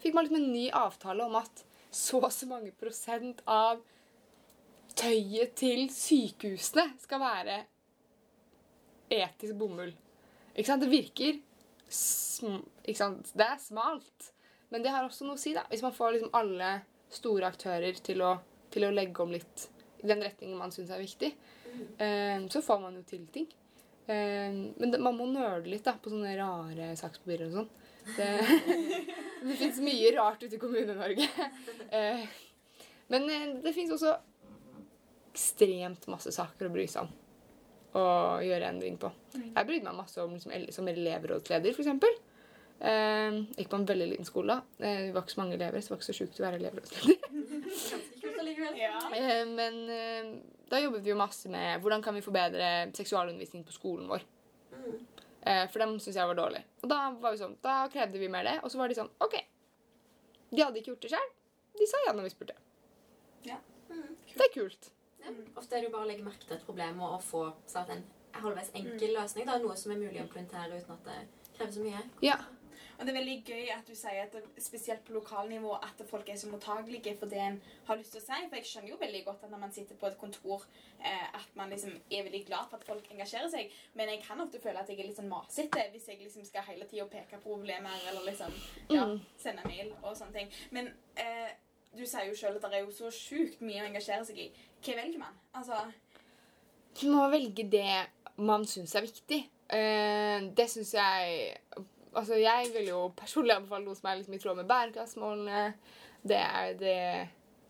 [0.05, 3.81] Fikk man liksom en ny avtale om at så og så mange prosent av
[4.98, 7.59] tøyet til sykehusene skal være
[9.11, 9.92] etisk bomull.
[10.55, 10.83] Ikke sant?
[10.85, 11.38] Det virker
[11.88, 13.33] ikke sant?
[13.35, 14.31] Det er smalt.
[14.68, 15.64] Men det har også noe å si, da.
[15.71, 16.73] Hvis man får liksom alle
[17.12, 18.35] store aktører til å,
[18.73, 19.68] til å legge om litt
[19.99, 21.33] i den retningen man syns er viktig,
[21.99, 22.49] mm.
[22.53, 23.49] så får man jo til ting.
[24.07, 27.71] Eh, men man må nøle litt da, på sånne rare sakspapirer og sånn.
[28.16, 28.29] Det,
[29.49, 31.29] det fins mye rart ute i Kommune-Norge.
[31.88, 32.29] Eh,
[33.09, 33.25] men
[33.64, 34.12] det fins også
[35.33, 37.27] ekstremt masse saker å bry seg om
[37.96, 39.11] og gjøre endring på.
[39.35, 42.18] Jeg brydde meg masse om liksom, som elevrådsleder, f.eks.
[42.79, 44.61] Eh, gikk på en veldig liten skole.
[44.79, 46.62] Eh, det var ikke så mange elever, så det var ikke så sjukt å være
[46.62, 47.16] elevrådsleder.
[48.79, 48.98] Ja.
[49.14, 50.29] Eh, men eh,
[50.70, 54.24] da jobbet vi jo masse med hvordan kan vi forbedre seksualundervisning på skolen vår.
[54.72, 54.98] Mm.
[55.42, 56.62] Eh, for dem syntes jeg var dårlig.
[56.83, 58.59] Og da var vi sånn, da krevde vi mer det.
[58.62, 59.37] Og så var de sånn OK.
[60.51, 61.33] De hadde ikke gjort det sjøl.
[61.79, 62.57] De sa ja når vi spurte.
[63.88, 64.14] Mm.
[64.35, 64.90] Det er kult.
[65.28, 65.48] Ja.
[65.60, 68.04] Ofte er det jo bare å legge merke til et problem og få sagt en
[68.38, 69.46] halvveis enkel løsning.
[69.48, 71.18] Da, noe som er mulig å implementere uten at det
[71.58, 72.04] krever så mye.
[72.22, 72.36] Ja.
[72.98, 76.38] Og det er veldig gøy at du sier at spesielt på lokalnivå at folk er
[76.40, 78.38] så mottagelige for det en har lyst til å si.
[78.48, 80.64] For jeg skjønner jo veldig godt at når man sitter på et kontor,
[80.98, 83.70] eh, at man liksom er veldig glad for at folk engasjerer seg.
[83.94, 86.66] Men jeg kan ofte føle at jeg er litt sånn masete hvis jeg liksom skal
[86.72, 88.58] hele tida peke på problemer eller liksom
[88.90, 89.20] ja, Mm.
[89.38, 90.50] sende mail og sånne ting.
[90.74, 91.54] Men eh,
[91.96, 94.48] du sier jo sjøl at det er jo så sjukt mye å engasjere seg i.
[94.85, 95.38] Hva velger man?
[95.59, 95.81] Altså
[96.98, 97.92] Du må velge det
[98.38, 99.40] man syns er viktig.
[99.68, 101.55] Eh, det syns jeg
[102.18, 105.59] Altså, jeg vil jo personlig anbefale noe som er liksom i tråd med bærekraftsmålene.
[106.24, 106.94] Det er det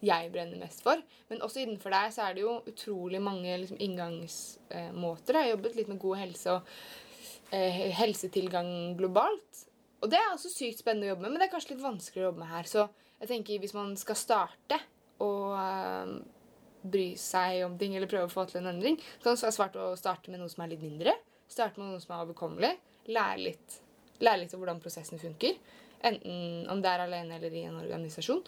[0.07, 1.01] jeg brenner mest for.
[1.29, 5.35] Men også innenfor deg så er det jo utrolig mange liksom, inngangsmåter.
[5.35, 6.71] Jeg har jobbet litt med god helse og
[7.51, 9.65] eh, helsetilgang globalt.
[9.99, 12.29] Og det er også sykt spennende å jobbe med, men det er kanskje litt vanskeligere
[12.29, 12.71] å jobbe med her.
[12.71, 12.87] Så
[13.19, 14.79] jeg tenker hvis man skal starte
[15.25, 16.13] og eh,
[16.89, 19.57] bry seg om ting eller prøve å få til en endring, så kan det være
[19.57, 21.15] svart å starte med noe som er litt mindre.
[21.51, 22.73] Starte med noe som er overkommelig.
[23.09, 23.79] Lære litt,
[24.23, 25.59] lære litt om hvordan prosessen funker.
[26.07, 28.45] Enten om det er alene eller i en organisasjon.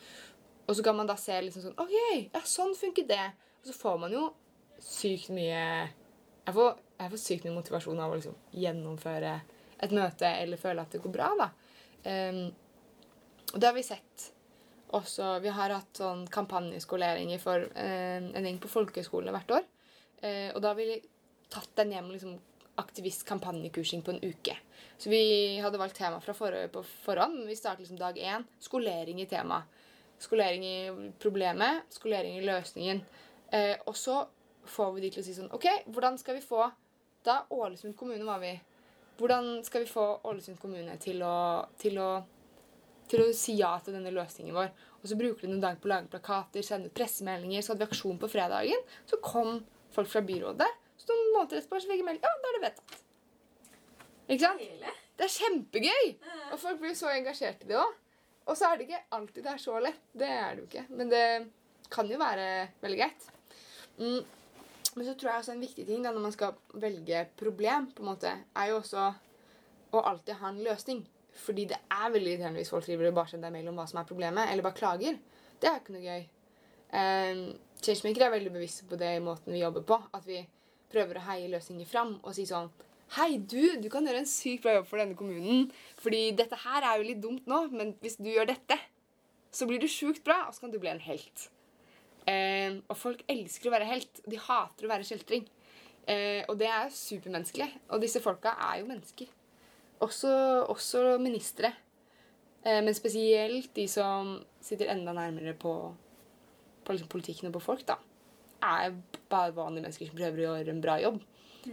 [0.69, 1.97] Og så kan man da se liksom sånn OK,
[2.31, 3.25] ja, sånn funker det.
[3.63, 4.29] Og så får man jo
[4.81, 5.63] sykt mye
[6.47, 9.35] Jeg får, jeg får sykt mye motivasjon av å liksom gjennomføre
[9.81, 11.49] et møte eller føle at det går bra, da.
[12.05, 12.47] Um,
[13.53, 14.31] og det har vi sett
[14.97, 15.39] også.
[15.45, 19.67] Vi har hatt sånn kampanjeskoleringer for eh, en gjeng på folkehøyskolene hvert år.
[20.23, 21.01] Eh, og da har vi
[21.51, 22.39] tatt den hjem liksom
[22.81, 24.57] aktivist-kampanjekursing på en uke.
[24.99, 27.45] Så vi hadde valgt tema fra forhånd, på forhånd.
[27.49, 28.45] Vi startet liksom dag én.
[28.61, 29.63] Skolering i tema.
[30.21, 33.01] Skolering i problemet, skolering i løsningen.
[33.53, 34.23] Eh, og så
[34.65, 36.69] får vi de til å si sånn OK, hvordan skal vi få
[37.25, 38.55] Da Ålesund kommune var vi.
[39.19, 42.11] Hvordan skal vi få Ålesund kommune til å, til å
[43.11, 44.71] til å si ja til denne løsningen vår.
[45.01, 47.65] Og så bruker de noen dager på å lage plakater, sende ut pressemeldinger.
[47.65, 48.85] Så hadde vi aksjon på fredagen.
[49.11, 49.63] Så kom
[49.95, 50.69] folk fra byrådet.
[51.01, 52.25] Så noen måneder etterpå så fikk jeg melding.
[52.27, 52.99] Ja, da er det vedtatt.
[54.31, 54.91] Ikke sant?
[55.19, 56.11] Det er kjempegøy!
[56.55, 57.97] Og folk blir så engasjert i det òg.
[58.49, 60.05] Og så er det ikke alltid det er så lett.
[60.17, 60.85] Det er det jo ikke.
[60.97, 61.25] Men det
[61.93, 62.47] kan jo være
[62.83, 63.27] veldig greit.
[63.99, 64.21] Mm.
[64.97, 68.03] Men så tror jeg også en viktig ting da, når man skal velge problem, på
[68.03, 69.07] en måte, er jo også
[69.95, 71.03] å alltid ha en løsning.
[71.41, 73.87] Fordi det er veldig irriterende hvis folk driver og bare sender deg mail om hva
[73.91, 75.19] som er problemet, eller bare klager.
[75.61, 76.29] Det er ikke noe gøy.
[76.91, 77.43] Um,
[77.81, 79.99] Changemaker er veldig bevisst på det i måten vi jobber på.
[80.17, 80.43] At vi
[80.91, 82.71] prøver å heie løsninger fram og si sånn
[83.17, 85.65] Hei, du, du kan gjøre en sykt bra jobb for denne kommunen.
[85.99, 88.77] Fordi dette her er jo litt dumt nå, men hvis du gjør dette,
[89.51, 91.49] så blir du sjukt bra, og så kan du bli en helt.
[92.31, 94.23] Eh, og folk elsker å være helt.
[94.31, 95.43] De hater å være kjeltring.
[96.07, 97.67] Eh, og det er supermenneskelig.
[97.91, 99.35] Og disse folka er jo mennesker.
[100.01, 100.31] Også,
[100.69, 101.73] også ministre.
[102.65, 105.75] Eh, men spesielt de som sitter enda nærmere på,
[106.85, 107.99] på liksom politikken og på folk, da.
[108.61, 108.95] Er
[109.31, 111.21] bare vanlige mennesker som prøver å gjøre en bra jobb.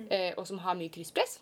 [0.09, 1.39] Eh, og som har mye krysspress.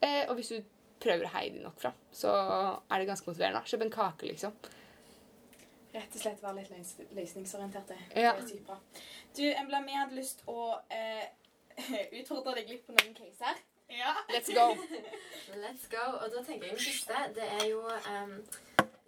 [0.00, 0.62] Eh, og hvis du
[1.04, 3.64] prøver å heie dem nok fra, så er det ganske motiverende.
[3.68, 4.56] Kjøp en kake, liksom.
[5.94, 7.96] Rett og slett være litt løs løsningsorienterte.
[8.16, 8.32] Ja.
[8.34, 8.78] Det er sykt bra.
[9.36, 11.28] Du, Embla, vi hadde lyst å eh,
[12.20, 13.60] utfordre deg litt på noen caser.
[13.98, 14.12] Ja.
[14.28, 14.66] Let's go!
[15.64, 16.04] Let's go.
[16.22, 18.34] Og da tenker jeg den siste, det er jo um,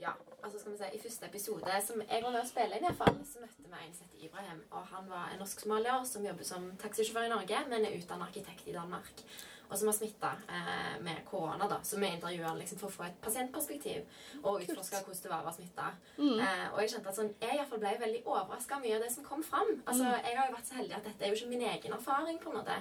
[0.00, 0.12] Ja,
[0.44, 2.90] altså skal vi si, i første episode som jeg var med å spille inn, i
[2.90, 4.62] hvert fall, så møtte vi en som heter Ibrahim.
[4.70, 8.68] Og han var en norsk-somalier som jobber som taxisjåfør i Norge, men er utdannet arkitekt
[8.68, 9.24] i Danmark.
[9.70, 11.80] Og som har smitta eh, med korona, da.
[11.82, 14.06] Så vi intervjua han liksom for å få et pasientperspektiv.
[14.42, 15.88] Og utforska hvordan det var å være smitta.
[16.20, 16.38] Mm.
[16.38, 19.04] Eh, og jeg kjente at sånn, jeg i hvert fall ble veldig overraska mye av
[19.06, 19.74] det som kom fram.
[19.84, 22.38] Altså, Jeg har jo vært så heldig at dette er jo ikke min egen erfaring.
[22.42, 22.80] på en måte.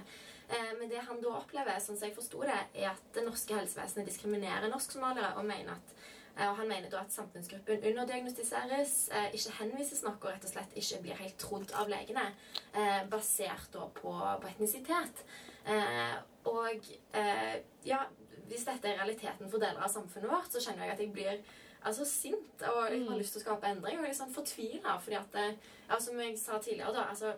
[0.49, 3.55] Eh, men det han da opplever, sånn som jeg forsto det, er at det norske
[3.57, 5.95] helsevesenet diskriminerer norsk-somaliere og mener at
[6.37, 10.51] eh, og Han mener da at samfunnsgruppen underdiagnostiseres, eh, ikke henvises nok og rett og
[10.53, 12.27] slett ikke blir helt trodd av legene,
[12.73, 15.25] eh, basert da på, på etnisitet.
[15.65, 18.03] Eh, og eh, ja,
[18.47, 21.39] hvis dette er realiteten for deler av samfunnet vårt, så kjenner jeg at jeg blir
[21.85, 23.99] altså sint og jeg har lyst til å skape endring.
[23.99, 24.95] Og er sånn fortvila.
[25.01, 25.47] Fordi at det,
[25.89, 27.33] ja, Som jeg sa tidligere, da altså,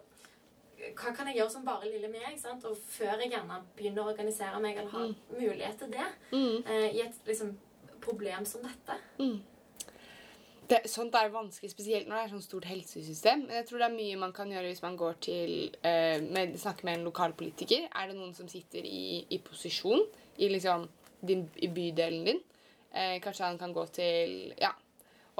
[0.95, 2.37] Hva kan jeg gjøre som bare lille meg?
[2.39, 2.63] Sant?
[2.69, 6.63] Og før jeg gjerne begynner å organisere meg eller har mulighet til det Mm.
[6.67, 7.57] eh, i et liksom,
[8.01, 8.99] problem som dette.
[10.67, 13.45] Det, sånt er vanskelig, spesielt når det er sånn stort helsesystem.
[13.45, 15.53] Men jeg tror det er mye man kan gjøre hvis man går til
[15.87, 17.87] eh, med, snakker med en lokalpolitiker.
[17.87, 20.03] Er det noen som sitter i, i posisjon
[20.35, 20.83] i, liksom,
[21.23, 22.43] din, i bydelen din?
[22.91, 24.73] Eh, kanskje han kan gå til Ja,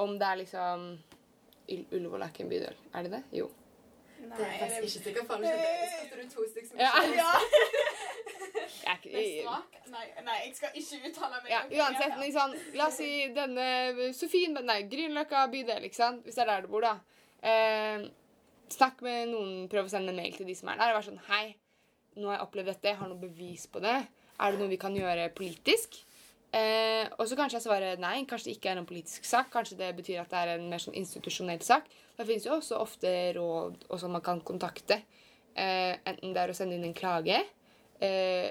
[0.00, 0.90] om det er liksom
[1.68, 3.24] Ullevål er ikke en bydel, er det det?
[3.36, 3.50] Jo.
[4.18, 5.36] Nei, Det er faktisk ikke sikker på.
[5.38, 6.22] Nå det.
[6.22, 7.32] du to stykker som ikke Ja.
[8.88, 9.56] Jeg ikke,
[9.92, 11.50] Nei, nei, jeg skal ikke uttale meg.
[11.50, 16.24] Ja, uansett, ikke La oss si denne Sofien Nei, Grünerløkka bydel, ikke sant?
[16.24, 16.94] Hvis det er der du bor, da.
[17.40, 18.04] Eh,
[18.72, 20.92] snakk med noen, prøv å sende en mail til de som er der.
[20.92, 21.54] og Vær sånn Hei,
[22.18, 23.96] nå har jeg opplevd dette, jeg har noe bevis på det.
[24.38, 26.00] Er det noe vi kan gjøre politisk?
[26.48, 29.50] Eh, og så kanskje jeg svarer nei, kanskje det ikke er en politisk sak.
[29.52, 31.88] Kanskje det betyr at det er en mer sånn institusjonell sak.
[32.18, 35.00] Det finnes jo også ofte råd og som man kan kontakte.
[35.54, 37.38] Eh, enten det er å sende inn en klage.
[38.02, 38.48] Eh,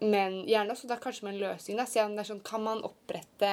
[0.00, 1.76] men gjerne også da kanskje med en løsning.
[1.76, 1.84] Da.
[1.88, 3.52] Se om det er sånn, kan man opprette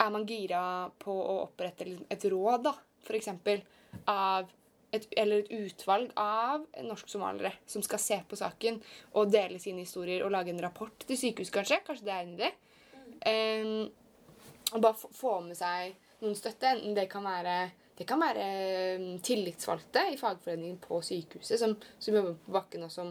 [0.00, 2.70] Er man gira på å opprette liksom et råd, da,
[3.12, 3.60] eksempel,
[4.08, 4.48] av
[4.96, 8.78] et, eller et utvalg av norsk-somaliere som skal se på saken
[9.12, 11.82] og dele sine historier og lage en rapport til sykehuset, kanskje?
[11.84, 12.48] Kanskje det er en idé?
[13.28, 13.92] Um,
[14.72, 16.72] og bare få- få med seg noen støtte.
[16.72, 17.58] Enten det kan være
[18.00, 18.44] det kan være
[19.20, 23.10] tillitsvalgte i fagforeningen på sykehuset som, som jobber på bakken, og som,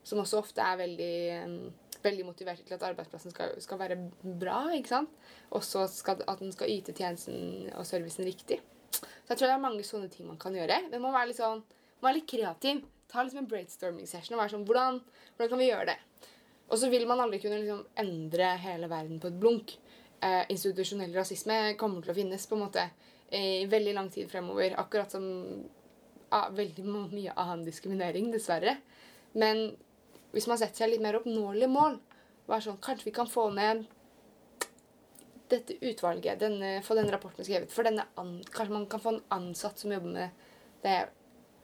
[0.00, 1.56] som også ofte er veldig, em,
[2.00, 3.98] veldig motiverte til at arbeidsplassen skal, skal være
[4.40, 4.62] bra.
[4.78, 5.12] ikke sant?
[5.52, 8.62] Også skal, at den skal yte tjenesten og servicen riktig.
[8.96, 10.80] Så jeg tror det er mange sånne ting man kan gjøre.
[10.88, 11.60] Men man må være litt, sånn,
[12.00, 12.80] man litt kreativ.
[13.12, 15.02] Ta liksom en brainstorming session og være sånn hvordan,
[15.36, 15.98] hvordan kan vi gjøre det?
[16.70, 19.76] Og så vil man aldri kunne liksom endre hele verden på et blunk.
[20.24, 22.88] Eh, institusjonell rasisme kommer til å finnes på en måte
[23.36, 24.74] i veldig lang tid fremover.
[24.80, 25.24] Akkurat som
[26.34, 28.76] ah, veldig mye annen diskriminering, dessverre.
[29.38, 29.70] Men
[30.34, 31.98] hvis man setter seg litt mer oppnåelige mål,
[32.46, 33.84] hva er sånn, kanskje vi kan få ned
[35.50, 39.24] dette utvalget, denne, få den rapporten skrevet, for denne an, kanskje man kan få en
[39.34, 40.44] ansatt som jobber med
[40.84, 40.98] det,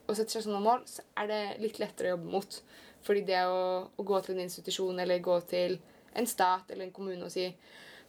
[0.07, 2.59] og setter seg sånne mål, så er det litt lettere å jobbe mot.
[3.07, 5.79] Fordi det å, å gå til en institusjon eller gå til
[6.19, 7.47] en stat eller en kommune og si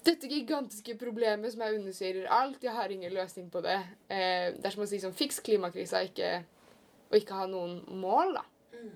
[0.07, 3.77] dette gigantiske problemet som jeg understyrer alt, jeg har ingen løsning på det.
[4.07, 6.31] Eh, det er som å si sånn Fiks klimakrisa, ikke,
[7.09, 8.45] og ikke ha noen mål, da.
[8.77, 8.91] Mm.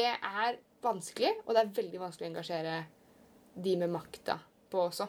[0.00, 2.76] Det er vanskelig, og det er veldig vanskelig å engasjere
[3.60, 4.38] de med makta
[4.70, 5.08] på også.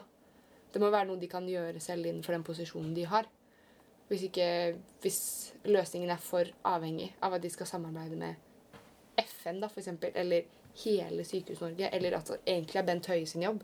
[0.72, 3.28] Det må være noe de kan gjøre selv innenfor den posisjonen de har.
[4.08, 4.46] Hvis, ikke,
[5.04, 5.20] hvis
[5.68, 10.48] løsningen er for avhengig av at de skal samarbeide med FN, da, eksempel, eller
[10.82, 13.62] hele Sykehus-Norge, eller at det egentlig er Bent Høie sin jobb,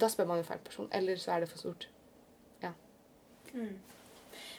[0.00, 0.88] da spør man jo feil person.
[0.92, 1.88] Eller så er det for stort.
[3.54, 3.78] Mm.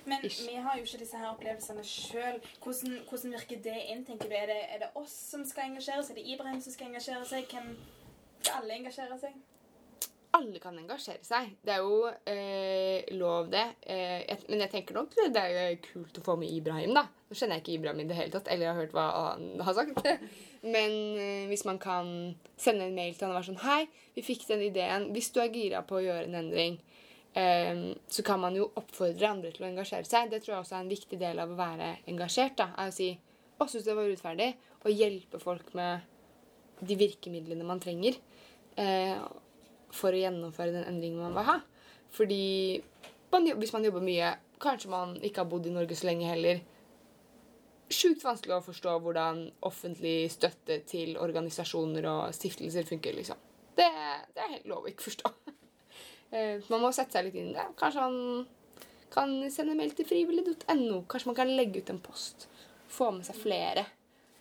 [0.05, 0.49] Men Ish.
[0.49, 2.41] vi har jo ikke disse her opplevelsene sjøl.
[2.63, 4.05] Hvordan, hvordan virker det inn?
[4.05, 4.35] tenker du?
[4.35, 6.09] Er det, er det oss som skal engasjere oss?
[6.09, 7.49] Er det Ibrahim som skal engasjere seg?
[7.51, 7.77] Hvem
[8.41, 9.35] skal alle engasjere seg?
[10.35, 11.53] Alle kan engasjere seg.
[11.63, 13.63] Det er jo eh, lov, det.
[13.87, 17.05] Eh, jeg, men jeg tenker nok det er kult å få med Ibrahim, da.
[17.07, 19.45] Nå kjenner jeg ikke Ibrahim i det hele tatt, eller jeg har hørt hva han
[19.63, 20.01] har sagt.
[20.75, 22.09] Men eh, hvis man kan
[22.59, 23.85] sende en mail til han og være sånn Hei,
[24.17, 25.07] vi fikk den ideen.
[25.15, 26.81] Hvis du er gira på å gjøre en endring,
[27.37, 30.33] eh, så kan man jo oppfordre andre til å engasjere seg.
[30.33, 32.57] Det tror jeg også er en viktig del av å være engasjert.
[32.59, 33.13] da, er å si
[33.55, 34.51] å, syns det var urettferdig,
[34.83, 36.11] og hjelpe folk med
[36.83, 38.19] de virkemidlene man trenger.
[38.75, 39.15] Eh,
[39.95, 41.57] for å gjennomføre den endringen man vil ha.
[42.15, 42.43] Fordi
[43.31, 46.61] man, hvis man jobber mye, kanskje man ikke har bodd i Norge så lenge heller,
[47.91, 53.41] sjukt vanskelig å forstå hvordan offentlig støtte til organisasjoner og stiftelser funker, liksom.
[53.75, 53.87] Det,
[54.33, 55.33] det er helt lov å ikke forstå.
[56.33, 57.63] Eh, Man må sette seg litt inn i det.
[57.77, 58.47] Kanskje man
[59.13, 61.03] kan sende mail til frivillig.no.
[61.07, 62.47] Kanskje man kan legge ut en post.
[62.91, 63.83] Få med seg flere.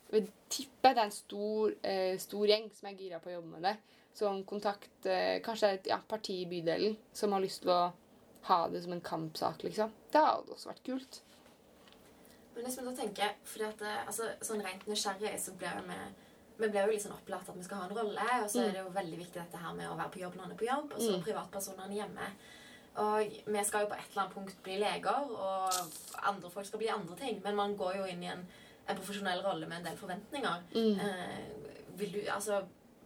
[0.08, 3.36] Jeg vil tippe det er en stor, eh, stor gjeng som er gira på å
[3.36, 3.74] jobbe med det.
[4.14, 7.92] Som kontakt eh, Kanskje et ja, parti i bydelen som har lyst til å
[8.48, 9.90] ha det som en kampsak, liksom.
[10.12, 11.20] Det hadde også vært kult.
[12.54, 15.96] Men hvis vi da tenker, fordi at eh, altså, sånn rent nysgjerrig så blir vi
[16.54, 18.66] vi blir jo litt sånn opplært at vi skal ha en rolle, og så Mm.
[18.68, 20.58] er det jo veldig viktig dette her med å være på jobb når man er
[20.60, 21.22] på jobb, og så Mm.
[21.24, 22.26] privatpersonene hjemme.
[22.96, 25.72] Og vi skal jo på et eller annet punkt bli leger, og
[26.30, 28.46] andre folk skal bli andre ting, men man går jo inn i en,
[28.88, 30.62] en profesjonell rolle med en del forventninger.
[30.76, 31.00] Mm.
[31.00, 32.62] Eh, vil du, altså,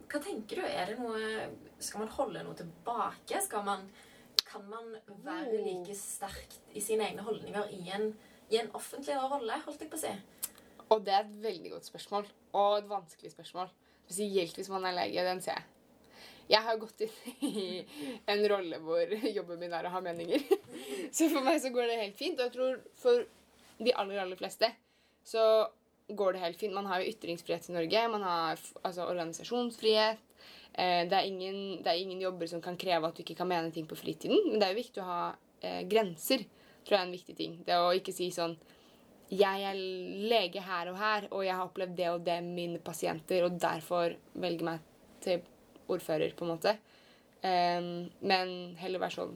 [0.08, 0.64] hva tenker du?
[0.64, 1.48] Er det noe,
[1.82, 3.40] skal man holde noe tilbake?
[3.44, 3.86] Skal man,
[4.48, 4.94] kan man
[5.24, 5.64] være Oh.
[5.66, 8.10] like sterkt i sine egne holdninger i en,
[8.50, 10.12] i en offentlig rolle, holdt jeg på å si?
[10.88, 12.28] Og det er et veldig godt spørsmål.
[12.56, 13.68] Og et vanskelig spørsmål.
[14.06, 15.24] Spesielt hvis man er lege.
[15.26, 15.66] Den ser jeg.
[16.48, 17.64] Jeg har gått inn i
[18.32, 20.40] en rolle hvor jobben min er å ha meninger.
[21.12, 22.40] Så for meg så går det helt fint.
[22.40, 23.26] Og jeg tror for
[23.84, 24.72] de aller, aller fleste
[25.28, 25.42] så
[26.08, 26.74] går det helt fint.
[26.74, 28.08] Man har jo ytringsfrihet i Norge.
[28.08, 30.24] Man har altså, organisasjonsfrihet.
[30.72, 33.50] Eh, det, er ingen, det er ingen jobber som kan kreve at du ikke kan
[33.50, 34.50] mene ting på fritiden.
[34.50, 35.22] Men det er jo viktig å ha
[35.60, 36.44] eh, grenser.
[36.86, 37.60] tror jeg er en viktig ting.
[37.66, 38.56] Det å ikke si sånn
[39.28, 42.78] jeg er lege her og her, og jeg har opplevd det og det med mine
[42.80, 44.86] pasienter, og derfor velger meg
[45.20, 45.42] til
[45.88, 46.72] ordfører, på en måte.
[47.44, 47.90] Eh,
[48.24, 49.34] men heller være sånn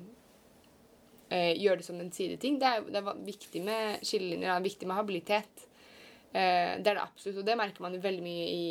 [1.28, 2.56] eh, Gjøre det som en sideting.
[2.60, 5.68] Det er, det er viktig med skillelinjer, det er viktig med habilitet.
[6.32, 8.64] Eh, det er det absolutt, og det merker man jo veldig mye i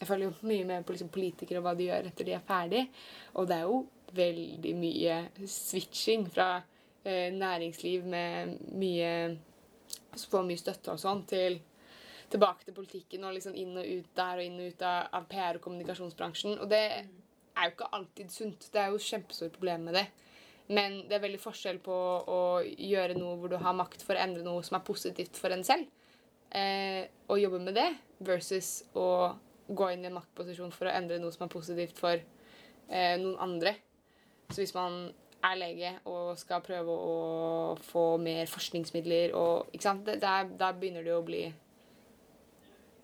[0.00, 2.44] Jeg følger jo mye med på liksom, politikere og hva de gjør etter de er
[2.46, 2.86] ferdig,
[3.36, 3.80] og det er jo
[4.16, 6.46] veldig mye switching fra
[7.04, 9.10] eh, næringsliv med mye
[10.14, 11.58] som får mye støtte og sånn, til
[12.30, 15.28] tilbake til politikken og liksom inn og ut der og inn og ut av, av
[15.30, 16.58] PR- og kommunikasjonsbransjen.
[16.62, 18.68] Og det er jo ikke alltid sunt.
[18.72, 20.06] Det er jo kjempestore problemer med det.
[20.70, 21.94] Men det er veldig forskjell på
[22.30, 25.50] å gjøre noe hvor du har makt for å endre noe som er positivt for
[25.50, 25.88] en selv,
[26.54, 27.88] eh, og jobbe med det,
[28.26, 29.36] versus å
[29.70, 33.38] gå inn i en maktposisjon for å endre noe som er positivt for eh, noen
[33.40, 33.76] andre.
[34.50, 35.12] Så hvis man
[35.46, 40.08] er lege og skal prøve å få mer forskningsmidler og ikke sant?
[40.10, 41.44] Der, der begynner det å bli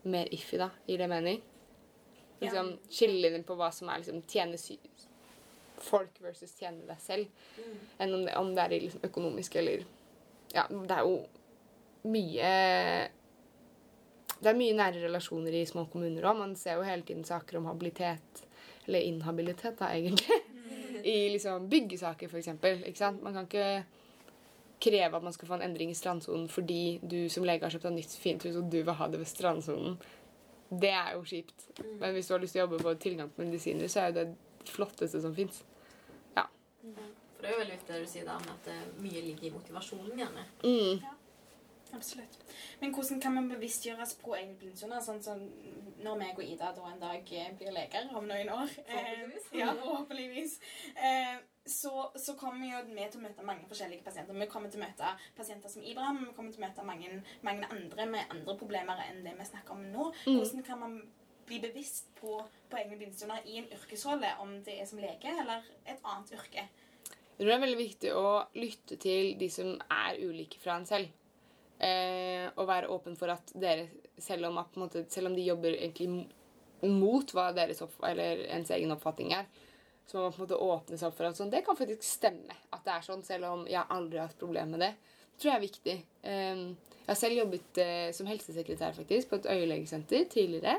[0.06, 0.70] mer iffy, da.
[0.86, 1.40] Gir det mening?
[2.42, 4.58] Liksom Skillelinjen på hva som er liksom tjene
[5.86, 7.28] folk versus tjene deg selv,
[8.00, 9.84] enn om det, om det er liksom økonomisk eller
[10.54, 11.16] Ja, det er jo
[12.08, 12.50] mye
[14.40, 16.38] Det er mye nære relasjoner i små kommuner òg.
[16.38, 18.42] Man ser jo hele tiden saker om habilitet,
[18.86, 20.40] eller inhabilitet, da, egentlig
[21.06, 22.50] i liksom byggesaker, f.eks.
[22.88, 23.22] Ikke sant?
[23.22, 23.84] Man kan ikke
[24.82, 27.86] kreve at man skal få en endring i strandsonen fordi du som lege har kjøpt
[27.88, 29.96] deg nytt fint hus, og du vil ha det ved strandsonen.
[30.66, 31.70] Det er jo kjipt.
[32.00, 34.18] Men hvis du har lyst til å jobbe på tilgang på medisiner, så er jo
[34.18, 34.26] det
[34.66, 35.62] det flotteste som fins.
[37.36, 39.48] For det er jo veldig viktig det du sier der med at eh, mye ligger
[39.48, 40.44] i motivasjonen, gjerne.
[40.64, 41.15] Mm.
[41.94, 42.38] Absolutt.
[42.80, 45.02] Men hvordan kan man bevisstgjøres på egne blindsoner?
[45.04, 45.42] Sånn som
[46.02, 48.72] når meg og Ida da en dag eh, blir leger om noen år.
[48.86, 49.22] Eh,
[49.60, 50.58] ja, forhåpentligvis.
[50.96, 54.36] Eh, så, så kommer jo vi til å møte mange forskjellige pasienter.
[54.38, 57.70] Vi kommer til å møte pasienter som Ibrahim, vi kommer til å møte mange, mange
[57.74, 60.10] andre med andre problemer enn det vi snakker om nå.
[60.26, 60.38] Mm.
[60.38, 60.98] Hvordan kan man
[61.46, 62.38] bli bevisst på,
[62.70, 66.66] på egne blindestunder i en yrkesrolle, om det er som lege eller et annet yrke?
[67.06, 68.26] Jeg tror det er veldig viktig å
[68.56, 71.10] lytte til de som er ulike fra en selv.
[71.76, 73.90] Eh, og være åpen for at dere,
[74.22, 76.26] selv om, at, måte, selv om de jobber egentlig
[76.88, 79.48] mot hva deres eller ens egen oppfatning er,
[80.06, 82.06] så må man på en måte åpne seg opp for at sånn, det kan faktisk
[82.06, 84.92] stemme at det er sånn, selv om jeg aldri har hatt problemer med det.
[85.34, 85.96] Det tror jeg er viktig.
[86.30, 86.62] Eh,
[87.02, 90.78] jeg har selv jobbet eh, som helsesekretær faktisk, på et øyelegesenter tidligere.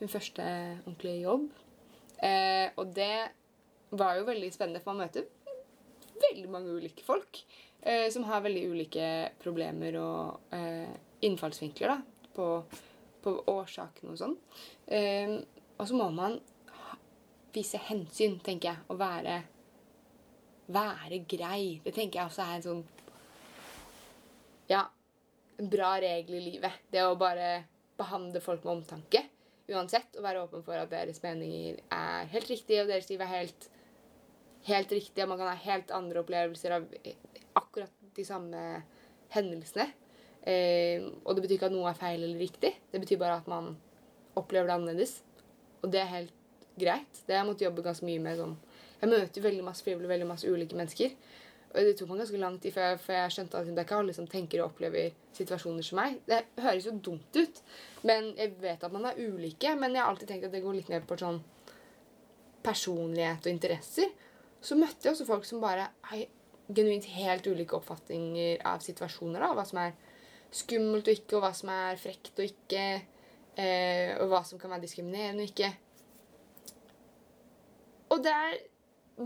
[0.00, 0.46] Min første
[0.86, 1.50] ordentlige jobb.
[2.22, 3.16] Eh, og det
[3.92, 5.28] var jo veldig spennende, for man møter
[6.22, 7.42] veldig mange ulike folk
[7.82, 9.08] eh, som har veldig ulike
[9.42, 10.92] problemer og eh,
[11.26, 11.98] innfallsvinkler da,
[12.34, 12.48] på,
[13.22, 14.36] på årsakene og sånn.
[14.86, 15.36] Eh,
[15.78, 16.38] og så må man
[17.52, 19.36] vise hensyn, tenker jeg, og være,
[20.72, 21.82] være grei.
[21.84, 22.82] Det tenker jeg også er en sånn
[24.70, 24.86] Ja,
[25.60, 26.80] en bra regel i livet.
[26.88, 27.66] Det å bare
[27.98, 29.26] behandle folk med omtanke
[29.72, 33.30] uansett, og være åpen for at deres meninger er helt riktige, og deres liv er
[33.30, 33.68] helt
[34.66, 36.88] helt riktig, og man kan ha helt andre opplevelser av
[37.72, 38.82] akkurat de samme
[39.32, 39.88] hendelsene.
[40.42, 42.74] Eh, og det betyr ikke at noe er feil eller riktig.
[42.92, 43.72] Det betyr bare at man
[44.36, 45.22] opplever det annerledes.
[45.80, 46.34] Og det er helt
[46.78, 47.22] greit.
[47.26, 48.42] Det har jeg måttet jobbe ganske mye med.
[48.42, 48.58] Sånn.
[49.00, 51.14] Jeg møter veldig masse frivillige, veldig masse ulike mennesker.
[51.72, 53.86] Og det tok meg ganske lang tid før jeg, før jeg skjønte at det er
[53.86, 56.18] ikke alle som tenker og opplever situasjoner som meg.
[56.28, 57.62] Det høres jo dumt ut,
[58.04, 59.72] men jeg vet at man er ulike.
[59.80, 61.40] Men jeg har alltid tenkt at det går litt ned på sånn
[62.62, 64.12] personlighet og interesser
[64.62, 66.22] så møtte jeg også folk som bare har
[66.76, 69.40] genuint helt ulike oppfatninger av situasjoner.
[69.40, 69.94] da, Hva som er
[70.52, 72.84] skummelt og ikke, og hva som er frekt og ikke.
[73.52, 75.72] Eh, og hva som kan være diskriminerende og ikke.
[78.12, 78.58] Og det er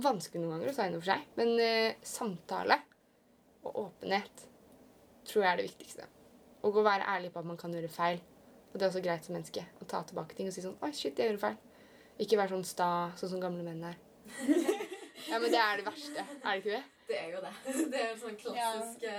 [0.03, 2.81] vanskelig noen ganger å ta inn over seg, men eh, samtale
[3.67, 4.47] og åpenhet
[5.27, 6.09] tror jeg er det viktigste.
[6.67, 8.21] Og å være ærlig på at man kan gjøre feil.
[8.73, 10.93] Og det er også greit som menneske å ta tilbake ting og si sånn Oi,
[10.95, 11.57] shit, jeg gjorde feil.
[12.23, 13.99] Ikke være sånn sta, sånn som gamle menn er.
[15.29, 16.25] Ja, men det er det verste.
[16.43, 16.83] Er det ikke det?
[17.09, 17.53] Det er jo det.
[17.93, 19.19] Det er en sånn klassisk ja.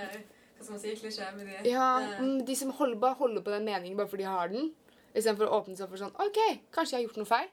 [0.58, 1.70] hva skal man si, klisjé med de.
[1.70, 4.72] Ja, Eh, De som holder, bare holder på den meningen bare fordi de har den,
[5.14, 6.40] istedenfor å åpne seg for sånn OK,
[6.74, 7.48] kanskje jeg har gjort noe feil.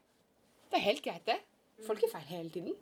[0.71, 1.39] Det er helt greit, det.
[1.87, 2.75] Folk gjør feil hele tiden.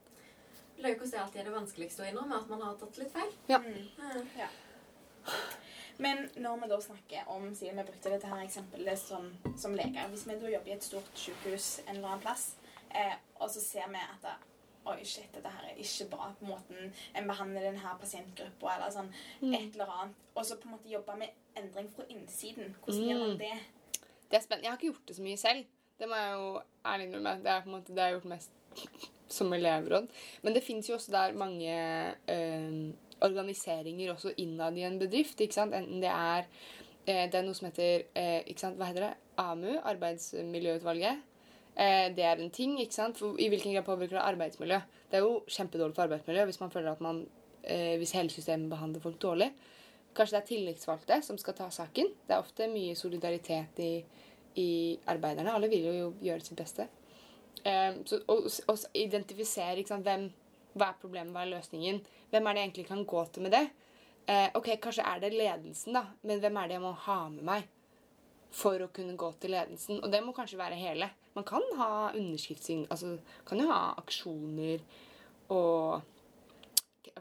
[0.84, 3.30] Leukos er alltid det vanskeligste å innrømme at man har tatt litt feil.
[3.48, 3.60] Ja.
[3.62, 4.26] Mm.
[4.38, 4.50] ja.
[6.02, 10.10] Men når vi da snakker om siden vi brukte dette her eksempelet som, som leger
[10.10, 12.56] Hvis vi da jobber i et stort sykehus en eller annen plass,
[12.90, 14.26] eh, og så ser vi at
[14.86, 19.12] Oi, shit, dette her er ikke bra på måten en behandler denne pasientgruppa, eller sånn
[19.42, 19.54] Mm.
[19.54, 20.16] et eller annet.
[20.36, 22.76] Og så på en måte jobbe med endring fra innsiden.
[22.84, 23.38] Hvordan gjør man Mm.
[23.38, 23.54] det?
[24.32, 24.64] Det er spennende.
[24.64, 25.66] Jeg har ikke gjort det så mye selv.
[26.00, 27.38] Det må jeg jo ærlig innrømme.
[27.44, 28.52] Det er på en måte det jeg har gjort mest
[29.30, 30.08] som elevråd.
[30.42, 35.40] Men det fins jo også der mange øh, organiseringer også innad i en bedrift.
[35.42, 35.74] ikke sant?
[35.74, 36.44] Enten det er
[37.08, 38.78] øh, Det er noe som heter øh, ikke sant?
[38.78, 39.14] Hva heter det?
[39.38, 41.22] AMU, Arbeidsmiljøutvalget.
[41.76, 42.80] Eh, det er en ting.
[42.82, 43.18] ikke sant?
[43.18, 44.80] For I hvilken grad påvirker det arbeidsmiljø?
[45.10, 47.24] Det er jo kjempedårlig for arbeidsmiljø hvis man føler at man
[47.64, 49.50] eh, hvis hele systemet behandler folk dårlig.
[50.14, 52.12] Kanskje det er tillitsvalgte som skal ta saken.
[52.28, 53.94] Det er ofte mye solidaritet i,
[54.62, 54.70] i
[55.10, 55.54] arbeiderne.
[55.54, 56.88] Alle vil jo gjøre sitt beste.
[57.66, 60.30] Eh, så, og, og identifisere ikke sant, hvem,
[60.78, 62.04] hva er problemet, hva er løsningen.
[62.30, 63.68] Hvem er det jeg egentlig kan gå til med det?
[64.30, 67.48] Eh, ok, Kanskje er det ledelsen, da, men hvem er det jeg må ha med
[67.50, 67.72] meg
[68.54, 70.00] for å kunne gå til ledelsen?
[70.04, 71.10] Og det må kanskje være hele.
[71.34, 74.84] Man kan ha underskriftsing, altså kan jo ha aksjoner
[75.54, 76.04] og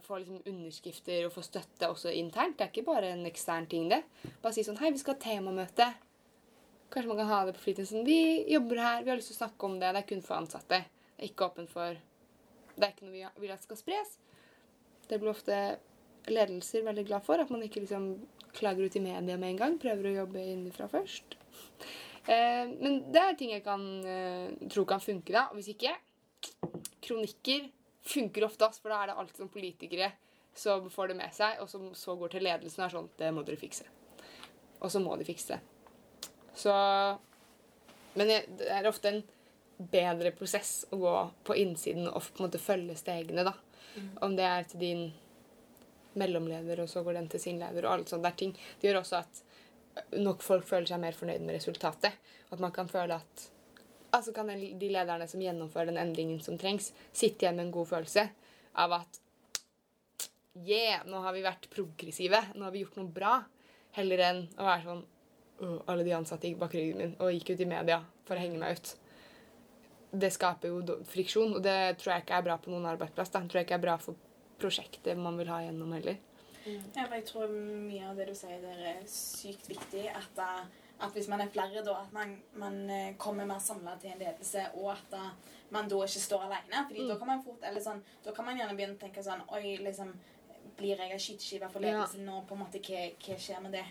[0.03, 2.59] få liksom underskrifter og få støtte også internt.
[2.59, 4.03] Det er ikke bare en ekstern ting, det.
[4.43, 5.89] Bare si sånn Hei, vi skal ha temamøte.
[6.93, 7.89] Kanskje man kan ha det på fritiden.
[7.89, 9.93] Sånn, vi jobber her, vi har lyst til å snakke om det.
[9.95, 10.83] Det er kun for ansatte.
[11.16, 12.01] Det er ikke åpent for
[12.72, 14.14] Det er ikke noe vi vil at skal spres.
[15.09, 15.57] Det blir ofte
[16.33, 17.41] ledelser veldig glad for.
[17.41, 18.14] At man ikke liksom
[18.57, 19.78] klager ut i media med en gang.
[19.80, 21.36] Prøver å jobbe innenfra først.
[22.26, 25.48] Eh, men det er ting jeg kan eh, tro kan funke, da.
[25.50, 25.96] Og hvis ikke
[27.03, 27.68] Kronikker
[28.07, 30.12] funker ofte, ass, for da er det alltid som politikere
[30.55, 33.30] som får det med seg, og som så går til ledelsen og er sånn Det
[33.34, 33.86] må dere fikse.
[34.82, 35.61] Og så må de fikse det.
[36.59, 36.72] Så
[38.14, 39.22] Men det er ofte en
[39.92, 41.12] bedre prosess å gå
[41.48, 43.55] på innsiden og på en måte følge stegene, da.
[44.24, 45.03] Om det er til din
[46.20, 48.52] mellomleder, og så går den til sin leder, og alle sånne der ting.
[48.80, 49.42] Det gjør også at
[50.20, 52.16] nok folk føler seg mer fornøyd med resultatet.
[52.52, 53.48] At man kan føle at
[54.12, 57.86] Altså kan de lederne som gjennomfører den endringen som trengs, sitte igjen med en god
[57.94, 58.26] følelse
[58.76, 59.20] av at
[60.52, 62.42] Yeah, nå har vi vært progressive.
[62.52, 63.38] Nå har vi gjort noe bra.
[63.96, 65.00] Heller enn å være sånn
[65.64, 68.42] oh, Alle de ansatte gikk bak ryggen min og gikk ut i media for å
[68.42, 68.92] henge meg ut.
[70.12, 73.32] det skaper jo friksjon, og det tror jeg ikke er bra på noen arbeidsplass.
[73.32, 73.40] Da.
[73.40, 74.18] Det tror jeg ikke er bra for
[74.62, 76.16] prosjektet man vil ha gjennom heller.
[76.64, 80.04] Ja, for jeg tror mye av det du sier der er sykt viktig.
[80.14, 80.38] At,
[81.02, 84.20] at hvis man er flere, da, at man, man eh, kommer mer samla til en
[84.22, 85.24] ledelse, og at da,
[85.74, 86.84] man da ikke står alene.
[86.86, 87.08] Fordi Mm.
[87.08, 89.76] da kan man fort, eller sånn, da kan man gjerne begynne å tenke sånn Oi,
[89.82, 90.12] liksom
[90.76, 91.90] Blir jeg ei skyteskive for Ja.
[91.98, 92.44] ledelsen nå?
[92.48, 93.84] På en måte, hva, hva skjer med det?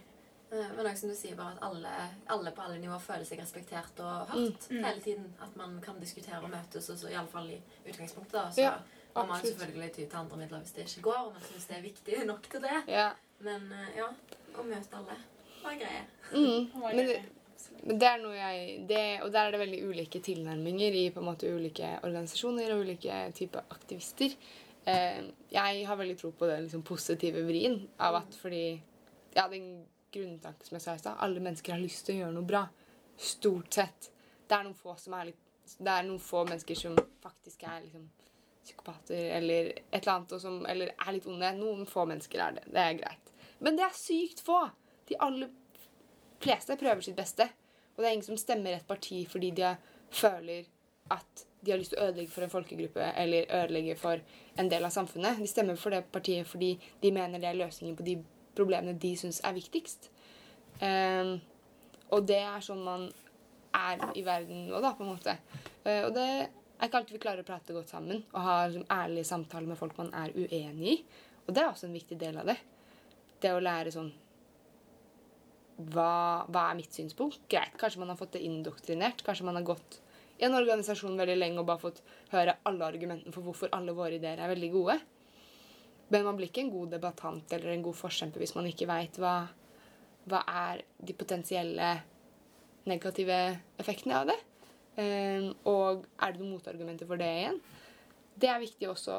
[0.52, 1.92] Eh, Men også som du sier, bare at alle,
[2.28, 4.84] alle på alle nivåer føler seg respektert og hørt Mm.
[4.84, 5.28] hele tiden.
[5.42, 8.32] At man kan diskutere og møtes, og så iallfall i utgangspunktet.
[8.32, 8.74] da, Så Ja,
[9.16, 11.78] må man selvfølgelig ty til andre midler hvis det ikke går, og man syns det
[11.78, 12.80] er viktig nok til det.
[12.88, 13.10] Ja.
[13.46, 14.08] Men eh, ja,
[14.56, 15.20] å møte alle
[15.62, 16.04] var greie.
[16.32, 16.82] Mm.
[16.82, 17.14] Og Men,
[17.86, 21.22] men det er noe jeg det, Og der er det veldig ulike tilnærminger i på
[21.22, 24.36] en måte ulike organisasjoner og ulike typer aktivister.
[24.86, 25.22] Eh,
[25.54, 28.82] jeg har veldig tro på den liksom, positive vrien av at fordi
[29.34, 31.20] Ja, den grunntanken som jeg sa i stad.
[31.24, 32.66] Alle mennesker har lyst til å gjøre noe bra.
[33.16, 34.10] Stort sett.
[34.48, 37.86] Det er noen få som er litt Det er noen få mennesker som faktisk er
[37.86, 38.10] liksom
[38.64, 41.54] psykopater eller et eller annet, som, eller er litt onde.
[41.58, 42.68] Noen få mennesker er det.
[42.72, 43.34] Det er greit.
[43.62, 44.64] Men det er sykt få!
[45.10, 45.50] De aller
[46.42, 47.48] fleste prøver sitt beste.
[47.96, 49.74] Og det er ingen som stemmer et parti fordi de
[50.12, 50.70] føler
[51.12, 54.22] at de har lyst til å ødelegge for en folkegruppe eller ødelegge for
[54.60, 55.42] en del av samfunnet.
[55.42, 56.72] De stemmer for det partiet fordi
[57.04, 58.16] de mener det er løsningen på de
[58.58, 60.10] problemene de syns er viktigst.
[60.82, 61.36] Um,
[62.12, 63.06] og det er sånn man
[63.78, 65.36] er i verden nå, da, på en måte.
[65.86, 66.30] Uh, og det
[66.82, 69.80] er ikke alltid vi klarer å prate godt sammen og ha liksom, ærlige samtaler med
[69.80, 70.98] folk man er uenig i.
[71.46, 72.58] Og det er også en viktig del av det.
[73.42, 74.12] Det å lære sånn
[75.92, 77.42] hva, hva er mitt synspunkt?
[77.50, 79.24] Greit, kanskje man har fått det indoktrinert.
[79.26, 80.02] Kanskje man har gått
[80.38, 82.02] i en organisasjon veldig lenge og bare fått
[82.34, 84.98] høre alle argumentene for hvorfor alle våre ideer er veldig gode.
[86.12, 89.22] Men man blir ikke en god debattant eller en god forkjemper hvis man ikke veit
[89.22, 89.36] hva,
[90.30, 91.92] hva er de potensielle
[92.90, 93.38] negative
[93.82, 94.38] effektene av det.
[95.00, 97.62] Ehm, og er det noen motargumenter for det igjen?
[98.42, 99.18] Det er viktig også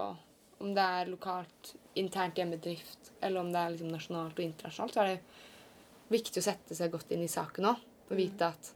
[0.62, 4.44] om det er lokalt, internt i en bedrift, eller om det er liksom nasjonalt og
[4.44, 4.94] internasjonalt.
[4.94, 7.82] så er det viktig å sette seg godt inn i saken òg.
[8.10, 8.72] Og vite at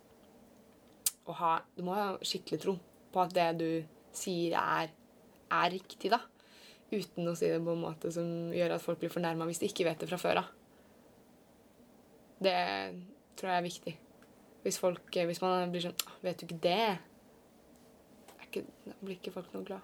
[1.26, 2.76] ha, Du må ha skikkelig tro
[3.12, 3.68] på at det du
[4.14, 4.92] sier, er,
[5.51, 6.20] er riktig, da.
[6.92, 9.70] Uten å si det på en måte som gjør at folk blir fornærma hvis de
[9.70, 10.51] ikke vet det fra før av.
[12.42, 12.57] Det
[13.36, 13.94] tror jeg er viktig.
[14.66, 16.98] Hvis, folk, hvis man blir sånn 'Vet du ikke det?'
[18.56, 19.80] ikke, blir ikke folk noe glad.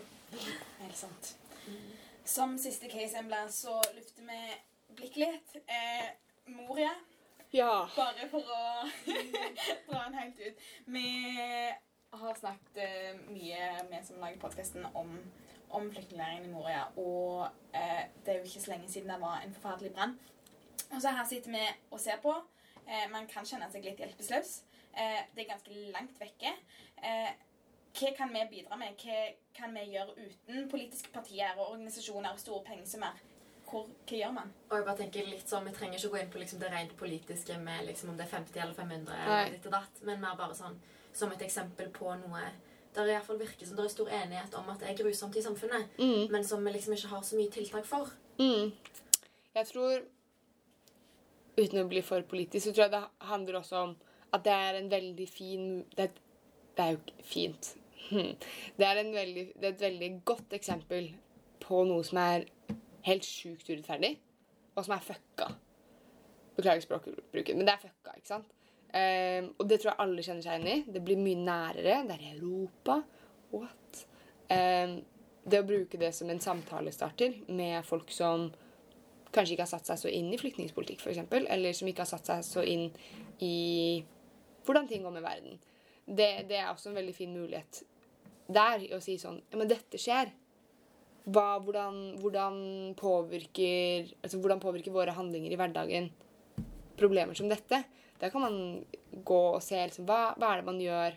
[0.82, 1.36] Helt sant.
[2.24, 4.40] Som siste case embla så lufter vi
[4.96, 5.56] blikket litt.
[5.66, 6.12] Eh,
[6.54, 6.92] Moria.
[7.52, 7.86] Ja.
[7.96, 8.60] Bare for å
[9.88, 10.62] dra den helt ut.
[10.94, 11.08] Vi
[12.22, 15.18] har snakket eh, mye, vi som lager podkasten, om,
[15.68, 16.86] om flyktningleiren i Moria.
[16.96, 17.44] Og
[17.76, 20.16] eh, det er jo ikke så lenge siden det var en forferdelig brann.
[20.92, 22.38] Og så her sitter vi og ser på.
[22.86, 24.62] Eh, man kan kjenne seg litt hjelpeløs.
[24.92, 26.52] Eh, det er ganske langt vekke.
[27.02, 27.30] Eh,
[27.92, 28.96] hva kan vi bidra med?
[29.00, 33.20] Hva kan vi gjøre uten politiske partier og organisasjoner og store pengesummer?
[33.68, 34.50] Hvor, hva gjør man?
[34.70, 36.96] Og jeg bare tenker litt sånn, Vi trenger ikke gå inn på liksom det rent
[36.96, 40.36] politiske med liksom om det er 50 eller 500, eller ditt og datt, men mer
[40.36, 40.76] bare sånn
[41.12, 42.42] som et eksempel på noe
[42.92, 44.98] der det i hvert fall virker som det er stor enighet om at det er
[44.98, 46.30] grusomt i samfunnet, Mm.
[46.30, 48.10] men som vi liksom ikke har så mye tiltak for.
[48.38, 48.72] Mm.
[49.54, 50.02] Jeg tror
[51.58, 53.96] Uten å bli for politisk, så tror jeg det handler også om
[54.32, 56.08] at det er en veldig fin Det
[56.76, 57.74] det er jo ikke fint.
[58.10, 58.32] Hmm.
[58.78, 61.10] Det er, veldig, det er et veldig godt eksempel
[61.62, 62.46] på noe som er
[63.06, 64.14] helt sjukt urettferdig,
[64.74, 65.50] og som er fucka.
[66.56, 68.50] Beklager språkbruken, men det er fucka, ikke sant?
[68.92, 70.92] Um, og det tror jeg alle kjenner seg igjen i.
[70.92, 72.02] Det blir mye nærere.
[72.08, 72.98] Det er i Europa.
[73.52, 74.02] What?
[74.52, 74.98] Um,
[75.48, 78.50] det å bruke det som en samtalestarter med folk som
[79.32, 82.28] kanskje ikke har satt seg så inn i flyktningpolitikk, f.eks., eller som ikke har satt
[82.28, 82.88] seg så inn
[83.42, 84.02] i
[84.66, 85.58] hvordan ting går med verden.
[86.06, 87.82] Det, det er også en veldig fin mulighet
[88.52, 90.32] der å si sånn Ja, men dette skjer.
[91.22, 92.56] Hva, hvordan, hvordan,
[92.98, 96.08] påvirker, altså, hvordan påvirker våre handlinger i hverdagen
[96.98, 97.84] problemer som dette?
[98.18, 98.56] Der kan man
[99.26, 101.14] gå og se liksom, hva, hva er det man gjør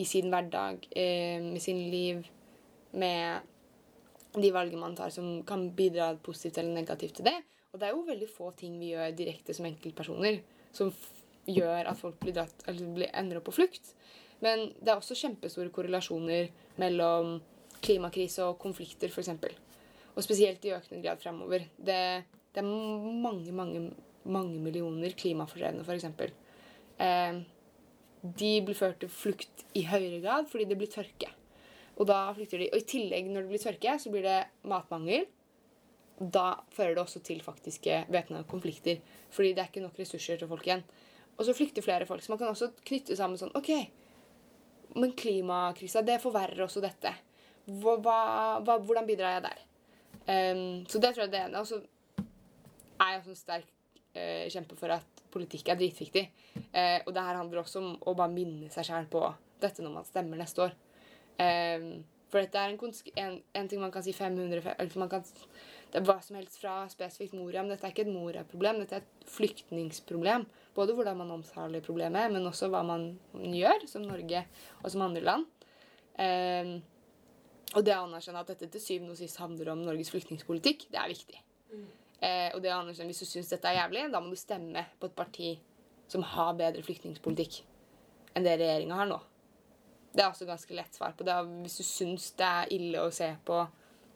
[0.00, 2.24] i sin hverdag, eh, med sin liv,
[2.96, 3.44] med
[4.42, 7.36] de valgene man tar som kan bidra positivt eller negativt til det.
[7.72, 10.40] Og det er jo veldig få ting vi gjør direkte som enkeltpersoner
[10.74, 10.92] som
[11.48, 13.94] gjør at folk blir dratt, blir, ender opp på flukt.
[14.44, 17.38] Men det er også kjempestore korrelasjoner mellom
[17.84, 19.32] klimakrise og konflikter, f.eks.
[20.14, 21.66] Og spesielt i økende grad fremover.
[21.76, 22.00] Det,
[22.54, 23.84] det er mange, mange,
[24.24, 26.06] mange millioner klimafordrevne, f.eks.
[26.98, 27.40] Eh,
[28.22, 31.30] de blir ført til flukt i høyere grad fordi det blir tørke.
[31.98, 32.70] Og da flykter de.
[32.72, 34.38] Og i tillegg, når det blir tørke, så blir det
[34.70, 35.26] matmangel.
[36.18, 39.00] Da fører det også til faktiske væpna konflikter.
[39.34, 40.84] Fordi det er ikke nok ressurser til folk igjen.
[41.38, 42.22] Og så flykter flere folk.
[42.22, 43.70] Så man kan også knytte sammen sånn OK,
[44.98, 47.12] men klimakrisa, det forverrer også dette.
[47.68, 49.64] Hva, hva, hvordan bidrar jeg der?
[50.28, 51.60] Um, så det tror jeg det ene.
[51.60, 51.82] Og så
[52.98, 53.68] er jeg også en sterk
[54.16, 56.24] uh, kjempe for at politikk er dritviktig.
[56.72, 59.22] Uh, og det her handler også om å bare minne seg sjæl på
[59.62, 60.76] dette når man stemmer neste år.
[61.38, 61.90] Ehm,
[62.28, 65.24] for dette er en, en, en ting man kan si 500 eller man kan,
[65.88, 68.82] Det er hva som helst fra spesifikt Moria, men dette er ikke et Moria-problem.
[68.82, 70.44] Dette er et flyktningsproblem.
[70.76, 74.44] Både hvordan man omtaler problemet, men også hva man gjør, som Norge
[74.82, 75.46] og som andre land.
[76.18, 76.74] Um,
[77.76, 81.00] og det å anerkjenne at dette til syvende og sist handler om Norges flyktningpolitikk, det
[81.00, 81.40] er viktig.
[82.18, 84.84] Uh, og det å anerkjenne hvis du syns dette er jævlig, da må du stemme
[85.00, 85.54] på et parti
[86.08, 87.62] som har bedre flyktningpolitikk
[88.36, 89.18] enn det regjeringa har nå.
[90.18, 91.34] Det er også ganske lett svar på det.
[91.62, 93.58] Hvis du syns det er ille å se på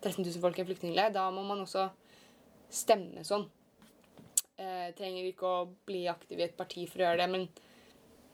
[0.03, 1.85] 13 000 folk i en flyktningleir, da må man også
[2.75, 3.45] stemme sånn.
[4.59, 7.47] Eh, trenger ikke å bli aktiv i et parti for å gjøre det, men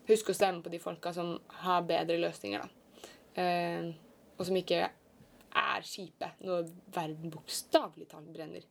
[0.08, 3.12] husk å stemme på de folka som har bedre løsninger, da.
[3.42, 3.90] Eh,
[4.38, 8.64] og som ikke er kjipe når verden bokstavelig talt brenner.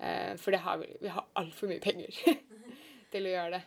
[0.00, 2.16] Eh, for har vi, vi har altfor mye penger
[3.12, 3.62] til å gjøre det.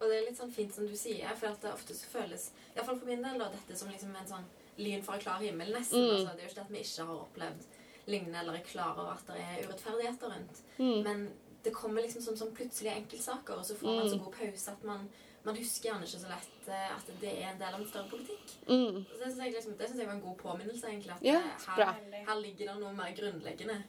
[0.00, 2.50] Og det er litt sånn fint som du sier, for at det ofte så føles
[2.50, 4.44] i hvert fall for min del da, dette som liksom en sånn
[4.78, 5.98] lyn fra klar himmel, nesten.
[6.04, 6.10] Mm.
[6.14, 7.64] Altså, det er jo ikke at vi ikke har opplevd
[8.06, 10.60] lignende eller er klar over at det er urettferdigheter rundt.
[10.78, 11.02] Mm.
[11.04, 11.24] Men
[11.64, 14.12] det kommer liksom som, som plutselige enkeltsaker, og så får man Mm.
[14.12, 15.08] så god pause at man,
[15.44, 18.08] man husker gjerne ikke så lett eh, at det er en del av en større
[18.10, 18.54] politikk.
[18.68, 19.02] Mm.
[19.10, 21.10] Så det syns jeg, liksom, jeg var en god påminnelse, egentlig.
[21.18, 23.82] At Ja, eh, her, her ligger det noe mer grunnleggende.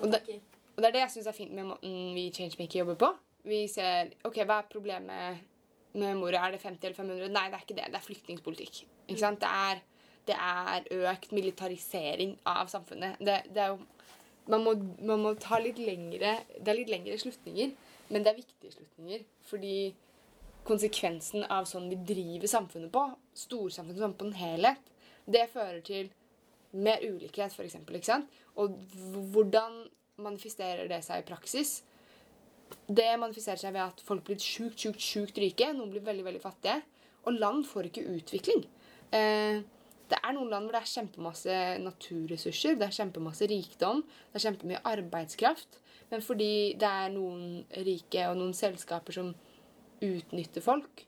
[0.00, 0.40] Og det-
[0.76, 3.14] Og det er det jeg syns er fint med måten vi i Changemaker jobber på.
[3.44, 5.42] Vi ser OK, hva er problemet
[5.94, 6.46] med mora?
[6.46, 7.32] Er det 50 eller 500?
[7.34, 7.88] Nei, det er ikke det.
[7.92, 8.84] Det er flyktningpolitikk.
[9.08, 9.42] Ikke sant?
[9.42, 9.82] Det er,
[10.28, 13.20] det er økt militarisering av samfunnet.
[13.20, 13.82] Det, det er jo
[14.52, 17.70] man må, man må ta litt lengre Det er litt lengre slutninger,
[18.12, 19.22] men det er viktige slutninger.
[19.48, 19.76] Fordi
[20.68, 24.92] konsekvensen av sånn vi driver samfunnet på, storsamfunnet sånn på en helhet,
[25.24, 26.10] det fører til
[26.74, 28.10] mer ulikhet, f.eks.
[28.60, 28.76] Og
[29.32, 29.84] hvordan
[30.24, 31.78] manifesterer det seg i praksis?
[32.84, 35.70] Det manifiserer seg ved at folk blir sjukt, sjukt, sjukt rike.
[35.72, 36.80] Noen blir veldig, veldig fattige.
[37.24, 38.66] Og land får ikke utvikling.
[39.14, 39.62] Eh,
[40.10, 44.46] det er noen land hvor det er kjempemasse naturressurser, det er kjempemasse rikdom, det er
[44.50, 45.80] kjempemye arbeidskraft.
[46.10, 49.32] Men fordi det er noen rike og noen selskaper som
[50.04, 51.06] utnytter folk,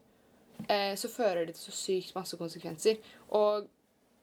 [0.64, 3.02] eh, så fører det til så sykt masse konsekvenser.
[3.36, 3.68] Og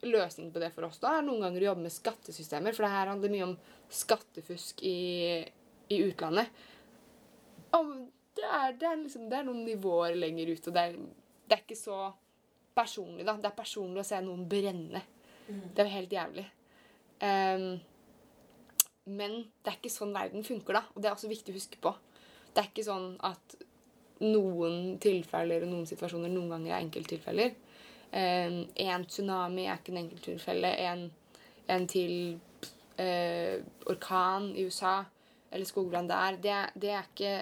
[0.03, 2.95] løsningen på det for oss da er noen ganger å jobbe med skattesystemer, for det
[2.95, 3.57] her handler mye om
[3.93, 4.97] skattefusk i,
[5.93, 6.49] i utlandet.
[7.73, 10.99] Det er, det, er liksom, det er noen nivåer lenger ut, og det er,
[11.47, 11.97] det er ikke så
[12.75, 13.35] personlig, da.
[13.37, 15.01] Det er personlig å se noen brenne.
[15.45, 16.45] Det er jo helt jævlig.
[17.23, 17.67] Um,
[19.13, 20.83] men det er ikke sånn verden funker, da.
[20.93, 21.93] Og det er også viktig å huske på.
[22.53, 23.57] Det er ikke sånn at
[24.23, 27.55] noen tilfeller og noen situasjoner noen ganger er enkelttilfeller.
[28.13, 30.69] En tsunami er ikke en enkelttilfelle.
[30.85, 31.07] En,
[31.73, 32.13] en til
[33.01, 33.57] eh,
[33.89, 35.01] orkan i USA
[35.53, 37.33] eller skogbrann der, det, det er ikke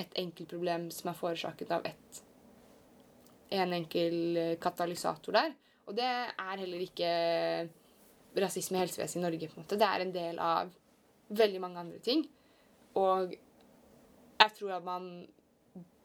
[0.00, 2.24] et enkeltproblem som er forårsaket av ett
[3.54, 5.54] en enkel eh, katalysator der.
[5.86, 7.10] Og det er heller ikke
[8.40, 9.48] rasisme i helsevesenet i Norge.
[9.48, 9.78] på en måte.
[9.78, 10.72] Det er en del av
[11.28, 12.24] veldig mange andre ting.
[12.94, 13.34] Og
[14.40, 15.26] jeg tror at man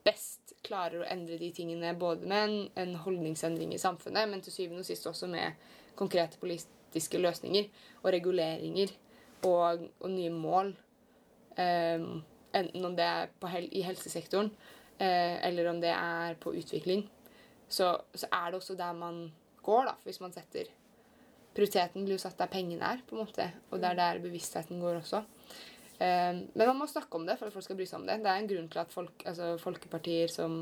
[0.04, 4.54] best klarer å endre de tingene både med en, en holdningsendring i samfunnet, men til
[4.54, 5.60] syvende og sist også med
[6.00, 7.68] konkrete politiske løsninger
[8.02, 8.94] og reguleringer
[9.44, 10.74] og, og nye mål.
[11.60, 12.22] Um,
[12.54, 14.50] enten om det er på hel i helsesektoren
[14.97, 17.06] eh, eller om det er på utvikling.
[17.70, 19.28] Så, så er det også der man
[19.64, 20.72] går, da, hvis man setter
[21.50, 24.80] Prioriteten blir jo satt der pengene er, på en måte, og det er der bevisstheten
[24.80, 25.24] går også.
[26.00, 28.20] Eh, men man må snakke om det for at folk skal bry seg om det.
[28.24, 30.60] Det er en grunn til at folk, altså folkepartier som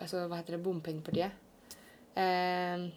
[0.00, 0.62] altså, Hva heter det?
[0.64, 1.36] Bompengepartiet.
[2.16, 2.88] Eh,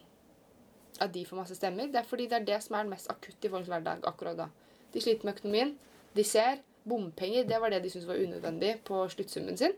[1.03, 1.91] at de får masse stemmer.
[1.91, 4.49] Det er fordi det er det som er mest akutt i folks hverdag akkurat da.
[4.93, 5.75] De sliter med økonomien.
[6.15, 7.47] De ser bompenger.
[7.47, 9.75] Det var det de syntes var unødvendig på sluttsummen sin.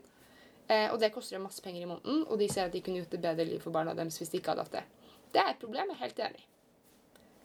[0.68, 3.00] Eh, og det koster dem masse penger i måneden, og de ser at de kunne
[3.02, 4.84] gjort et bedre liv for barna deres hvis de ikke hadde hatt det.
[5.34, 6.46] Det er et problem, jeg er helt enig.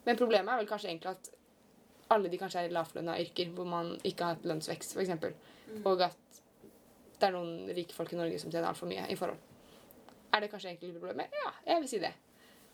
[0.06, 1.30] Men problemet er vel kanskje egentlig at
[2.14, 5.10] alle de kanskje er i lavtlønna yrker hvor man ikke har hatt lønnsvekst, f.eks.
[5.84, 6.40] Og at
[7.18, 9.40] det er noen rike folk i Norge som tjener altfor mye i forhold.
[10.32, 11.34] Er det kanskje egentlig problemet?
[11.34, 12.14] Ja, jeg vil si det.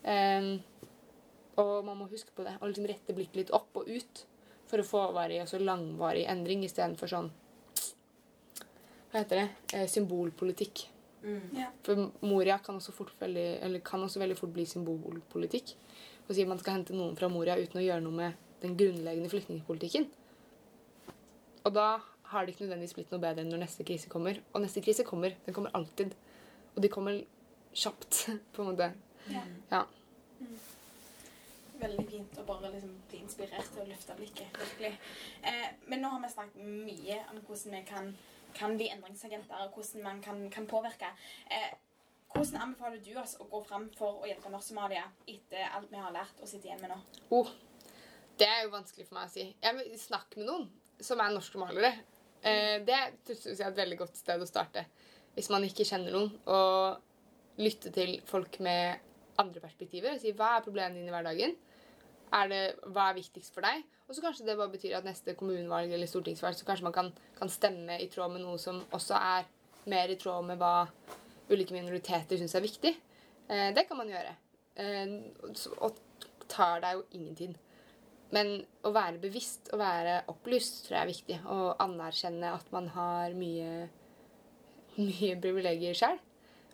[0.04, 0.50] Um,
[1.62, 4.24] og man må huske på det, og liksom rette blikket litt opp og ut
[4.70, 7.30] for å få varig og så langvarig endring istedenfor sånn
[9.12, 9.48] Hva heter det?
[9.76, 10.88] Eh, symbolpolitikk.
[11.22, 11.42] Mm.
[11.56, 11.68] Ja.
[11.86, 15.76] For Moria kan også, fort veldig, eller kan også veldig fort bli symbolpolitikk.
[16.26, 18.74] Å si at man skal hente noen fra Moria uten å gjøre noe med den
[18.80, 20.08] grunnleggende flyktningpolitikken.
[21.64, 21.88] Og da
[22.32, 24.40] har det ikke nødvendigvis blitt noe bedre enn når neste krise kommer.
[24.52, 25.36] Og neste krise kommer.
[25.46, 26.14] Den kommer alltid.
[26.74, 27.22] Og de kommer
[27.74, 28.24] kjapt,
[28.56, 28.90] på en måte.
[29.32, 29.44] Ja.
[29.70, 29.84] Ja.
[30.40, 30.56] Mm.
[31.84, 34.58] Veldig fint å bare liksom bli inspirert til å løfte blikket.
[34.60, 34.92] virkelig.
[35.42, 38.12] Eh, men nå har vi snakket mye om hvordan vi kan,
[38.56, 41.12] kan bli endringsagenter, og hvordan man kan, kan påvirke.
[41.50, 41.74] Eh,
[42.32, 46.14] hvordan anbefaler du oss å gå fram for å hjelpe Norsk-Somalia etter alt vi har
[46.14, 46.98] lært og sitter igjen med nå?
[47.36, 47.52] Oh,
[48.40, 49.48] det er jo vanskelig for meg å si.
[49.62, 50.68] Jeg vil snakke med noen
[51.04, 51.92] som er norske malere.
[52.40, 54.86] Eh, det synes jeg er et veldig godt sted å starte.
[55.36, 56.32] Hvis man ikke kjenner noen.
[56.48, 57.02] Og
[57.60, 58.98] lytte til folk med
[59.38, 60.18] andre perspektiver.
[60.18, 61.54] Si hva er problemene dine i hverdagen?
[62.34, 62.62] Er det,
[62.94, 63.84] hva er viktigst for deg?
[64.08, 67.10] Og så kanskje det bare betyr at neste kommunevalg eller stortingsvalg så kanskje man kan,
[67.38, 69.46] kan stemme i tråd med noe som også er
[69.90, 70.86] mer i tråd med hva
[71.50, 72.94] ulike minoriteter syns er viktig.
[73.48, 74.34] Eh, det kan man gjøre.
[74.80, 75.14] Eh,
[75.84, 76.00] og
[76.50, 77.54] tar deg jo ingen tid.
[78.34, 81.38] Men å være bevisst og være opplyst tror jeg er viktig.
[81.52, 83.88] Og anerkjenne at man har mye,
[84.98, 86.20] mye privilegier sjøl.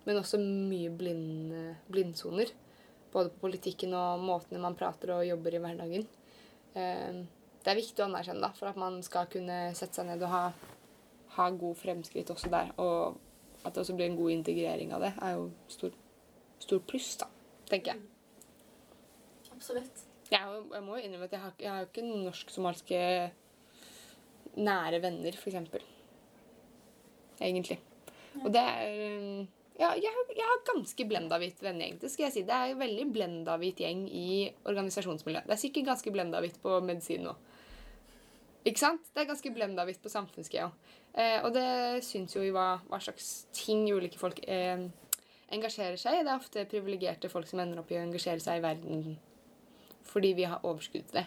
[0.06, 1.52] Men også mye blind,
[1.92, 2.50] blindsoner.
[3.10, 6.06] Både på politikken og måtene man prater og jobber i hverdagen.
[6.78, 7.22] Eh,
[7.60, 10.32] det er viktig å anerkjenne da, for at man skal kunne sette seg ned og
[10.32, 10.44] ha,
[11.36, 12.70] ha god fremskritt også der.
[12.80, 13.18] Og
[13.64, 15.92] at det også blir en god integrering av det, er jo stor,
[16.62, 17.28] stor pluss, da,
[17.68, 18.00] tenker jeg.
[19.52, 20.06] Absolutt.
[20.30, 23.00] Jeg, jeg må jo innrømme at jeg har, jeg har jo ikke norsk-somalske
[24.56, 25.84] nære venner, eksempel.
[27.40, 27.76] Egentlig.
[28.40, 29.48] Og det er um,
[29.80, 31.96] Ja, jeg, jeg har ganske blenda-hvitt vennegjeng.
[32.02, 32.42] Det skal jeg si.
[32.48, 35.48] Det er en veldig blenda-hvitt gjeng i organisasjonsmiljøet.
[35.48, 37.32] Det er sikkert ganske blenda-hvitt på medisin nå.
[38.68, 39.06] Ikke sant?
[39.14, 40.68] Det er ganske blenda-hvitt på samfunnsgeo.
[41.16, 44.84] Eh, og det syns jo i hva, hva slags ting ulike folk eh,
[45.56, 46.24] engasjerer seg i.
[46.26, 49.16] Det er ofte privilegerte folk som ender opp i å engasjere seg i verden
[50.10, 51.26] fordi vi har overskudd til det.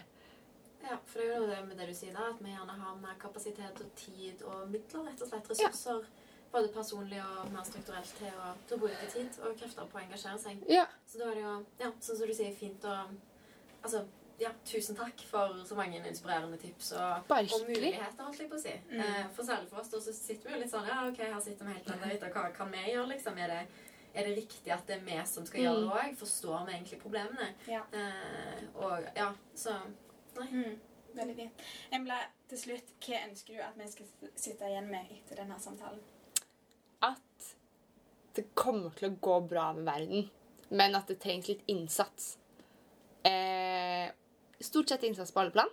[0.84, 2.96] Ja, for det er jo det med det du sier da, at vi gjerne har
[3.00, 6.08] mer kapasitet og tid og midler, rett og slett ressurser,
[6.54, 10.02] både personlig og mer strukturelt, til å, til å bruke tid og krefter på å
[10.06, 10.60] engasjere seg.
[10.70, 12.98] Ja, Så da er det jo, ja, sånn som du sier, fint å
[13.84, 14.00] Altså,
[14.40, 18.62] ja, tusen takk for så mange inspirerende tips og, og muligheter, holdt jeg på å
[18.62, 18.72] si.
[18.88, 19.02] Mm.
[19.04, 21.42] Eh, for særlig for oss da, så sitter vi jo litt sånn Ja, OK, her
[21.44, 23.36] sitter vi helt litt, og hva kan vi gjøre, liksom?
[23.44, 23.58] Er det,
[24.14, 25.90] er det riktig at det er vi som skal gjøre Mm.
[25.90, 26.16] det òg?
[26.22, 27.50] Forstår vi egentlig problemene?
[27.68, 27.82] Ja.
[27.92, 29.76] Eh, og ja, så
[30.40, 30.48] Nei.
[30.50, 30.80] Mm,
[31.20, 31.62] veldig fint.
[31.94, 36.00] Embla, til slutt, hva ønsker du at vi skal sitte igjen med etter denne samtalen?
[37.04, 37.50] At
[38.34, 40.28] det kommer til å gå bra med verden,
[40.74, 42.34] men at det trengs litt innsats.
[43.24, 44.10] Eh,
[44.60, 45.70] stort sett innsats på alle plan.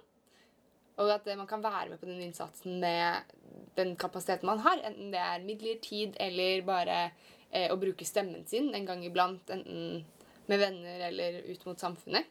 [1.01, 3.32] Og at man kan være med på den innsatsen med
[3.75, 4.82] den kapasiteten man har.
[4.86, 6.99] Enten det er midler, tid eller bare
[7.49, 9.49] eh, å bruke stemmen sin en gang iblant.
[9.49, 10.03] Enten
[10.51, 12.27] med venner eller ut mot samfunnet.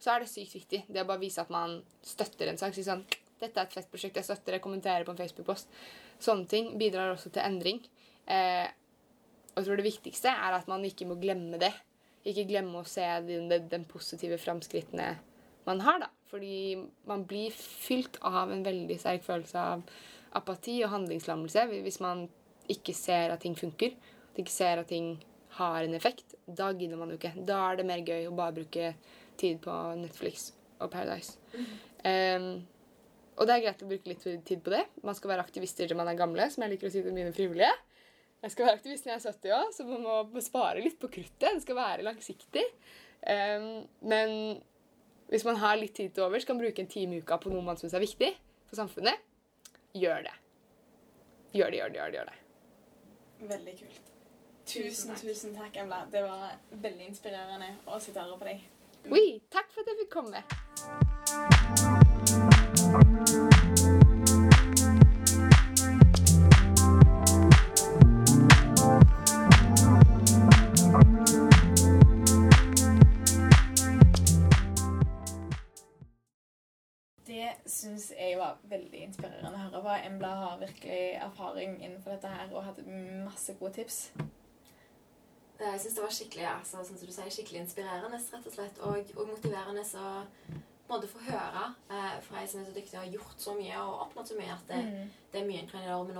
[0.00, 0.84] Så er det sykt viktig.
[0.88, 2.74] Det å bare vise at man støtter en sak.
[2.74, 3.04] Si sånn
[3.40, 4.18] Dette er et fett prosjekt.
[4.18, 4.64] Jeg støtter det.
[4.64, 5.70] Kommenterer på en Facebook-post.
[6.20, 7.78] Sånne ting bidrar også til endring.
[8.26, 8.68] Eh,
[9.50, 11.72] og jeg tror det viktigste er at man ikke må glemme det.
[12.28, 15.14] Ikke glemme å se den, den, positive framskrittene
[15.66, 16.10] man har, da.
[16.30, 19.82] Fordi man blir fylt av en veldig sterk følelse av
[20.38, 22.28] apati og handlingslammelse hvis man
[22.70, 23.96] ikke ser at ting funker.
[24.30, 25.16] At ikke ser at ting
[25.58, 26.36] har en effekt.
[26.46, 27.34] Da gidder man jo ikke.
[27.46, 28.92] Da er det mer gøy å bare bruke
[29.40, 31.36] tid på Netflix og Paradise.
[32.04, 32.62] Um,
[33.40, 34.84] og det er greit å bruke litt tid på det.
[35.06, 37.32] Man skal være aktivister til man er gamle, som jeg liker å si til mine
[37.34, 37.72] frivillige.
[38.40, 40.00] Jeg skal være aktivist når jeg er 70 år, så man
[40.32, 41.44] må spare litt på kruttet.
[41.44, 42.64] Det skal være langsiktig.
[43.20, 44.30] Um, men
[45.28, 47.62] hvis man har litt tid til over, kan bruke en time i uka på noe
[47.64, 48.30] man syns er viktig
[48.70, 49.16] for samfunnet,
[49.92, 50.36] gjør det.
[51.52, 52.16] Gjør det, gjør det, gjør det.
[52.16, 52.38] gjør det.
[53.50, 54.06] Veldig kult.
[54.70, 55.20] Tusen Tusen, takk.
[55.26, 56.00] tusen takk, Embla.
[56.12, 58.58] Det var veldig inspirerende å sitte og høre på deg.
[59.10, 60.38] Oi, takk for at jeg fikk komme.
[77.80, 79.94] Syns jeg var veldig inspirerende å høre på.
[80.10, 82.84] Embla har virkelig erfaring innenfor dette her og hadde
[83.26, 83.98] masse gode tips.
[85.60, 88.52] Eh, Jeg synes det var skikkelig ja, så, som du sier, skikkelig inspirerende rett og
[88.54, 90.12] slett, og, og motiverende å
[90.90, 93.82] måte få høre eh, fra ei som er så dyktig og har gjort så mye
[93.82, 95.10] og oppnådd så mye at det, Mm.
[95.32, 96.16] det er mye en kan gjøre, men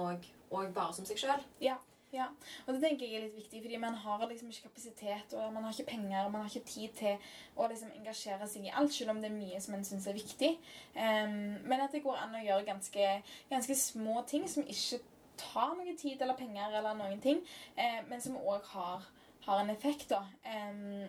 [0.51, 1.43] òg bare som seg sjøl.
[1.61, 1.77] Ja,
[2.13, 2.27] ja.
[2.67, 5.67] Og det tenker jeg er litt viktig, fordi man har liksom ikke kapasitet, og man
[5.67, 8.95] har ikke penger, og man har ikke tid til å liksom engasjere seg i alt,
[8.95, 10.51] selv om det er mye som man syns er viktig.
[10.97, 11.39] Um,
[11.71, 13.09] men at det går an å gjøre ganske,
[13.53, 15.01] ganske små ting som ikke
[15.41, 17.41] tar noe tid eller penger eller noen ting,
[17.77, 19.07] eh, men som òg har,
[19.47, 20.25] har en effekt, da.
[20.45, 21.07] Um,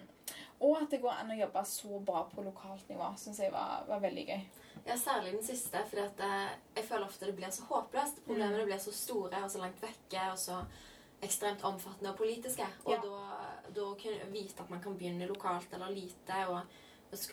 [0.61, 3.81] og at det går an å jobbe så bra på lokalt nivå, syns jeg var,
[3.89, 4.43] var veldig gøy.
[4.85, 8.23] Ja, særlig den siste, at eh, jeg føler ofte det blir så håpløst.
[8.25, 10.61] Problemene blir så store og så langt vekke og så
[11.21, 12.65] ekstremt omfattende og politiske.
[12.85, 13.01] Og Ja.
[13.01, 16.61] da, da kunne vite at man kan begynne lokalt eller lite, og,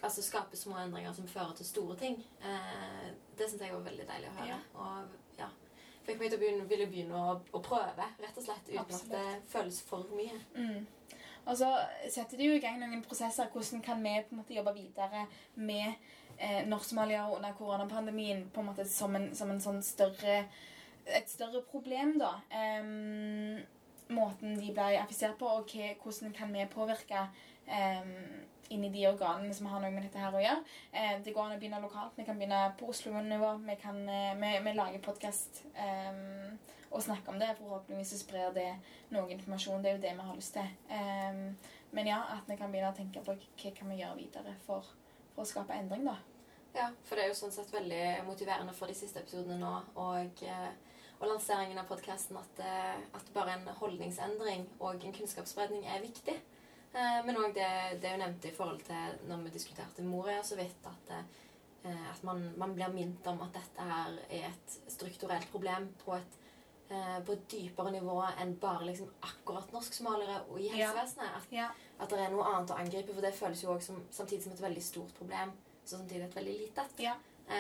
[0.03, 3.09] altså skape små endringer som fører til store ting, eh,
[3.39, 4.49] det syns jeg var veldig deilig å høre.
[4.49, 4.59] Ja.
[4.75, 5.49] Og ja,
[6.07, 9.13] fikk meg til å begynne, ville begynne å, å prøve, rett og slett, uten Absolutt.
[9.13, 10.41] at det føles for mye.
[10.55, 10.87] Mm.
[11.49, 11.69] Og så
[12.11, 13.49] setter de jo i gang noen prosesser.
[13.53, 15.95] Hvordan kan vi på en måte jobbe videre med
[16.39, 20.43] eh, Norsk-Somalia under koronapandemien på en måte som en, som en sånn større
[21.09, 22.35] et større problem, da.
[22.53, 23.57] Em,
[24.15, 27.27] måten de ble affisert på, og hva, hvordan kan vi påvirke
[27.69, 28.15] um,
[28.73, 30.65] inni de organene som har noe med dette her å gjøre.
[30.93, 32.17] Uh, det går an å begynne lokalt.
[32.19, 33.55] Vi kan begynne på Oslo-nivå.
[33.65, 35.63] Vi, kan, eh, vi, vi lager podkast
[36.89, 37.51] og snakker om det.
[37.59, 38.71] Forhåpentligvis så sprer det
[39.13, 39.83] noe informasjon.
[39.85, 40.73] Det er jo det vi har lyst til.
[40.93, 41.43] Um,
[41.97, 44.89] men ja, at vi kan begynne å tenke på hva kan vi gjøre videre for,
[45.35, 46.19] for å skape endring, da.
[46.77, 50.43] Ja, for det er jo sånn sett veldig motiverende for de siste episodene nå, og,
[50.45, 50.69] eh,
[51.21, 56.37] og lanseringen av podkasten at, eh, at bare en holdningsendring og en kunnskapsspredning er viktig.
[56.95, 60.57] Eh, Men òg det, det hun nevnte i forhold til når vi diskuterte Moria så
[60.57, 61.11] vidt, at,
[61.85, 66.15] eh, at man, man blir minnet om at dette her er et strukturelt problem på
[66.17, 66.35] et,
[66.89, 71.35] på et dypere nivå enn bare liksom akkurat norsk-somaliere og i helsevesenet.
[71.37, 71.67] At Ja.
[72.01, 74.53] at det er noe annet å angripe, for det føles jo også som, samtidig som
[74.55, 75.53] et veldig stort problem,
[75.85, 76.87] så samtidig et veldig lite.
[76.99, 77.13] Ja.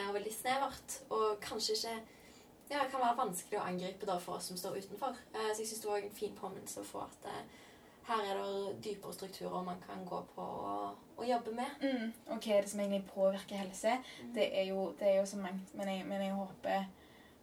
[0.09, 0.96] Og veldig snevert.
[1.11, 1.98] Og kanskje ikke
[2.70, 5.16] Ja, det kan være vanskelig å angripe da for oss som står utenfor.
[5.32, 7.56] Eh, så jeg syns det var en fin påminnelse å få at eh,
[8.08, 11.82] her er det dypere strukturer man kan gå på og, og jobbe med.
[11.82, 12.12] Mm.
[12.26, 13.98] Og hva er det som egentlig påvirker helse?
[14.36, 16.86] Det er jo, det er jo så mangt, men jeg, men jeg håper,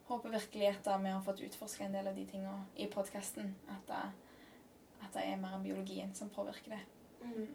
[0.09, 3.53] håper virkelig at da vi har fått utforska en del av de tingene i podkasten.
[3.75, 3.93] At,
[5.01, 6.81] at det er mer enn biologien som påvirker det.
[7.25, 7.47] Mm.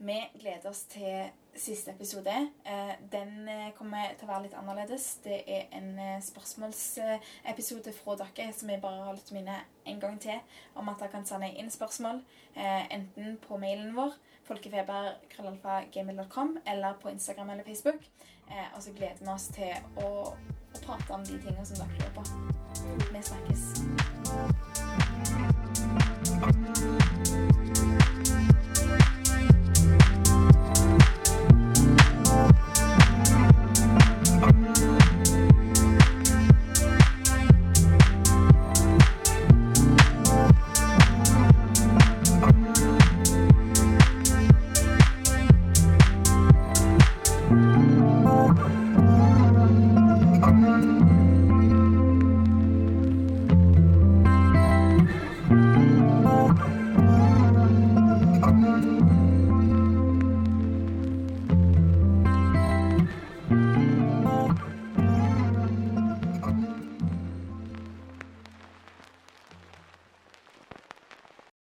[0.00, 2.50] Vi gleder oss til siste episode.
[2.64, 5.18] Eh, Den eh, kommer til å være litt annerledes.
[5.24, 9.58] Det er en eh, spørsmålsepisode fra dere som jeg bare har lyst til å minne
[9.84, 10.38] en gang til
[10.72, 12.22] om at dere kan sende inn spørsmål
[12.56, 14.12] enten på mailen vår
[14.48, 18.02] folkefeber.gmail.com eller på Instagram eller Facebook.
[18.74, 20.36] Og så gleder vi oss til å
[20.80, 22.22] prate om de tingene som dere lurer på.
[23.12, 23.62] Vi snakkes.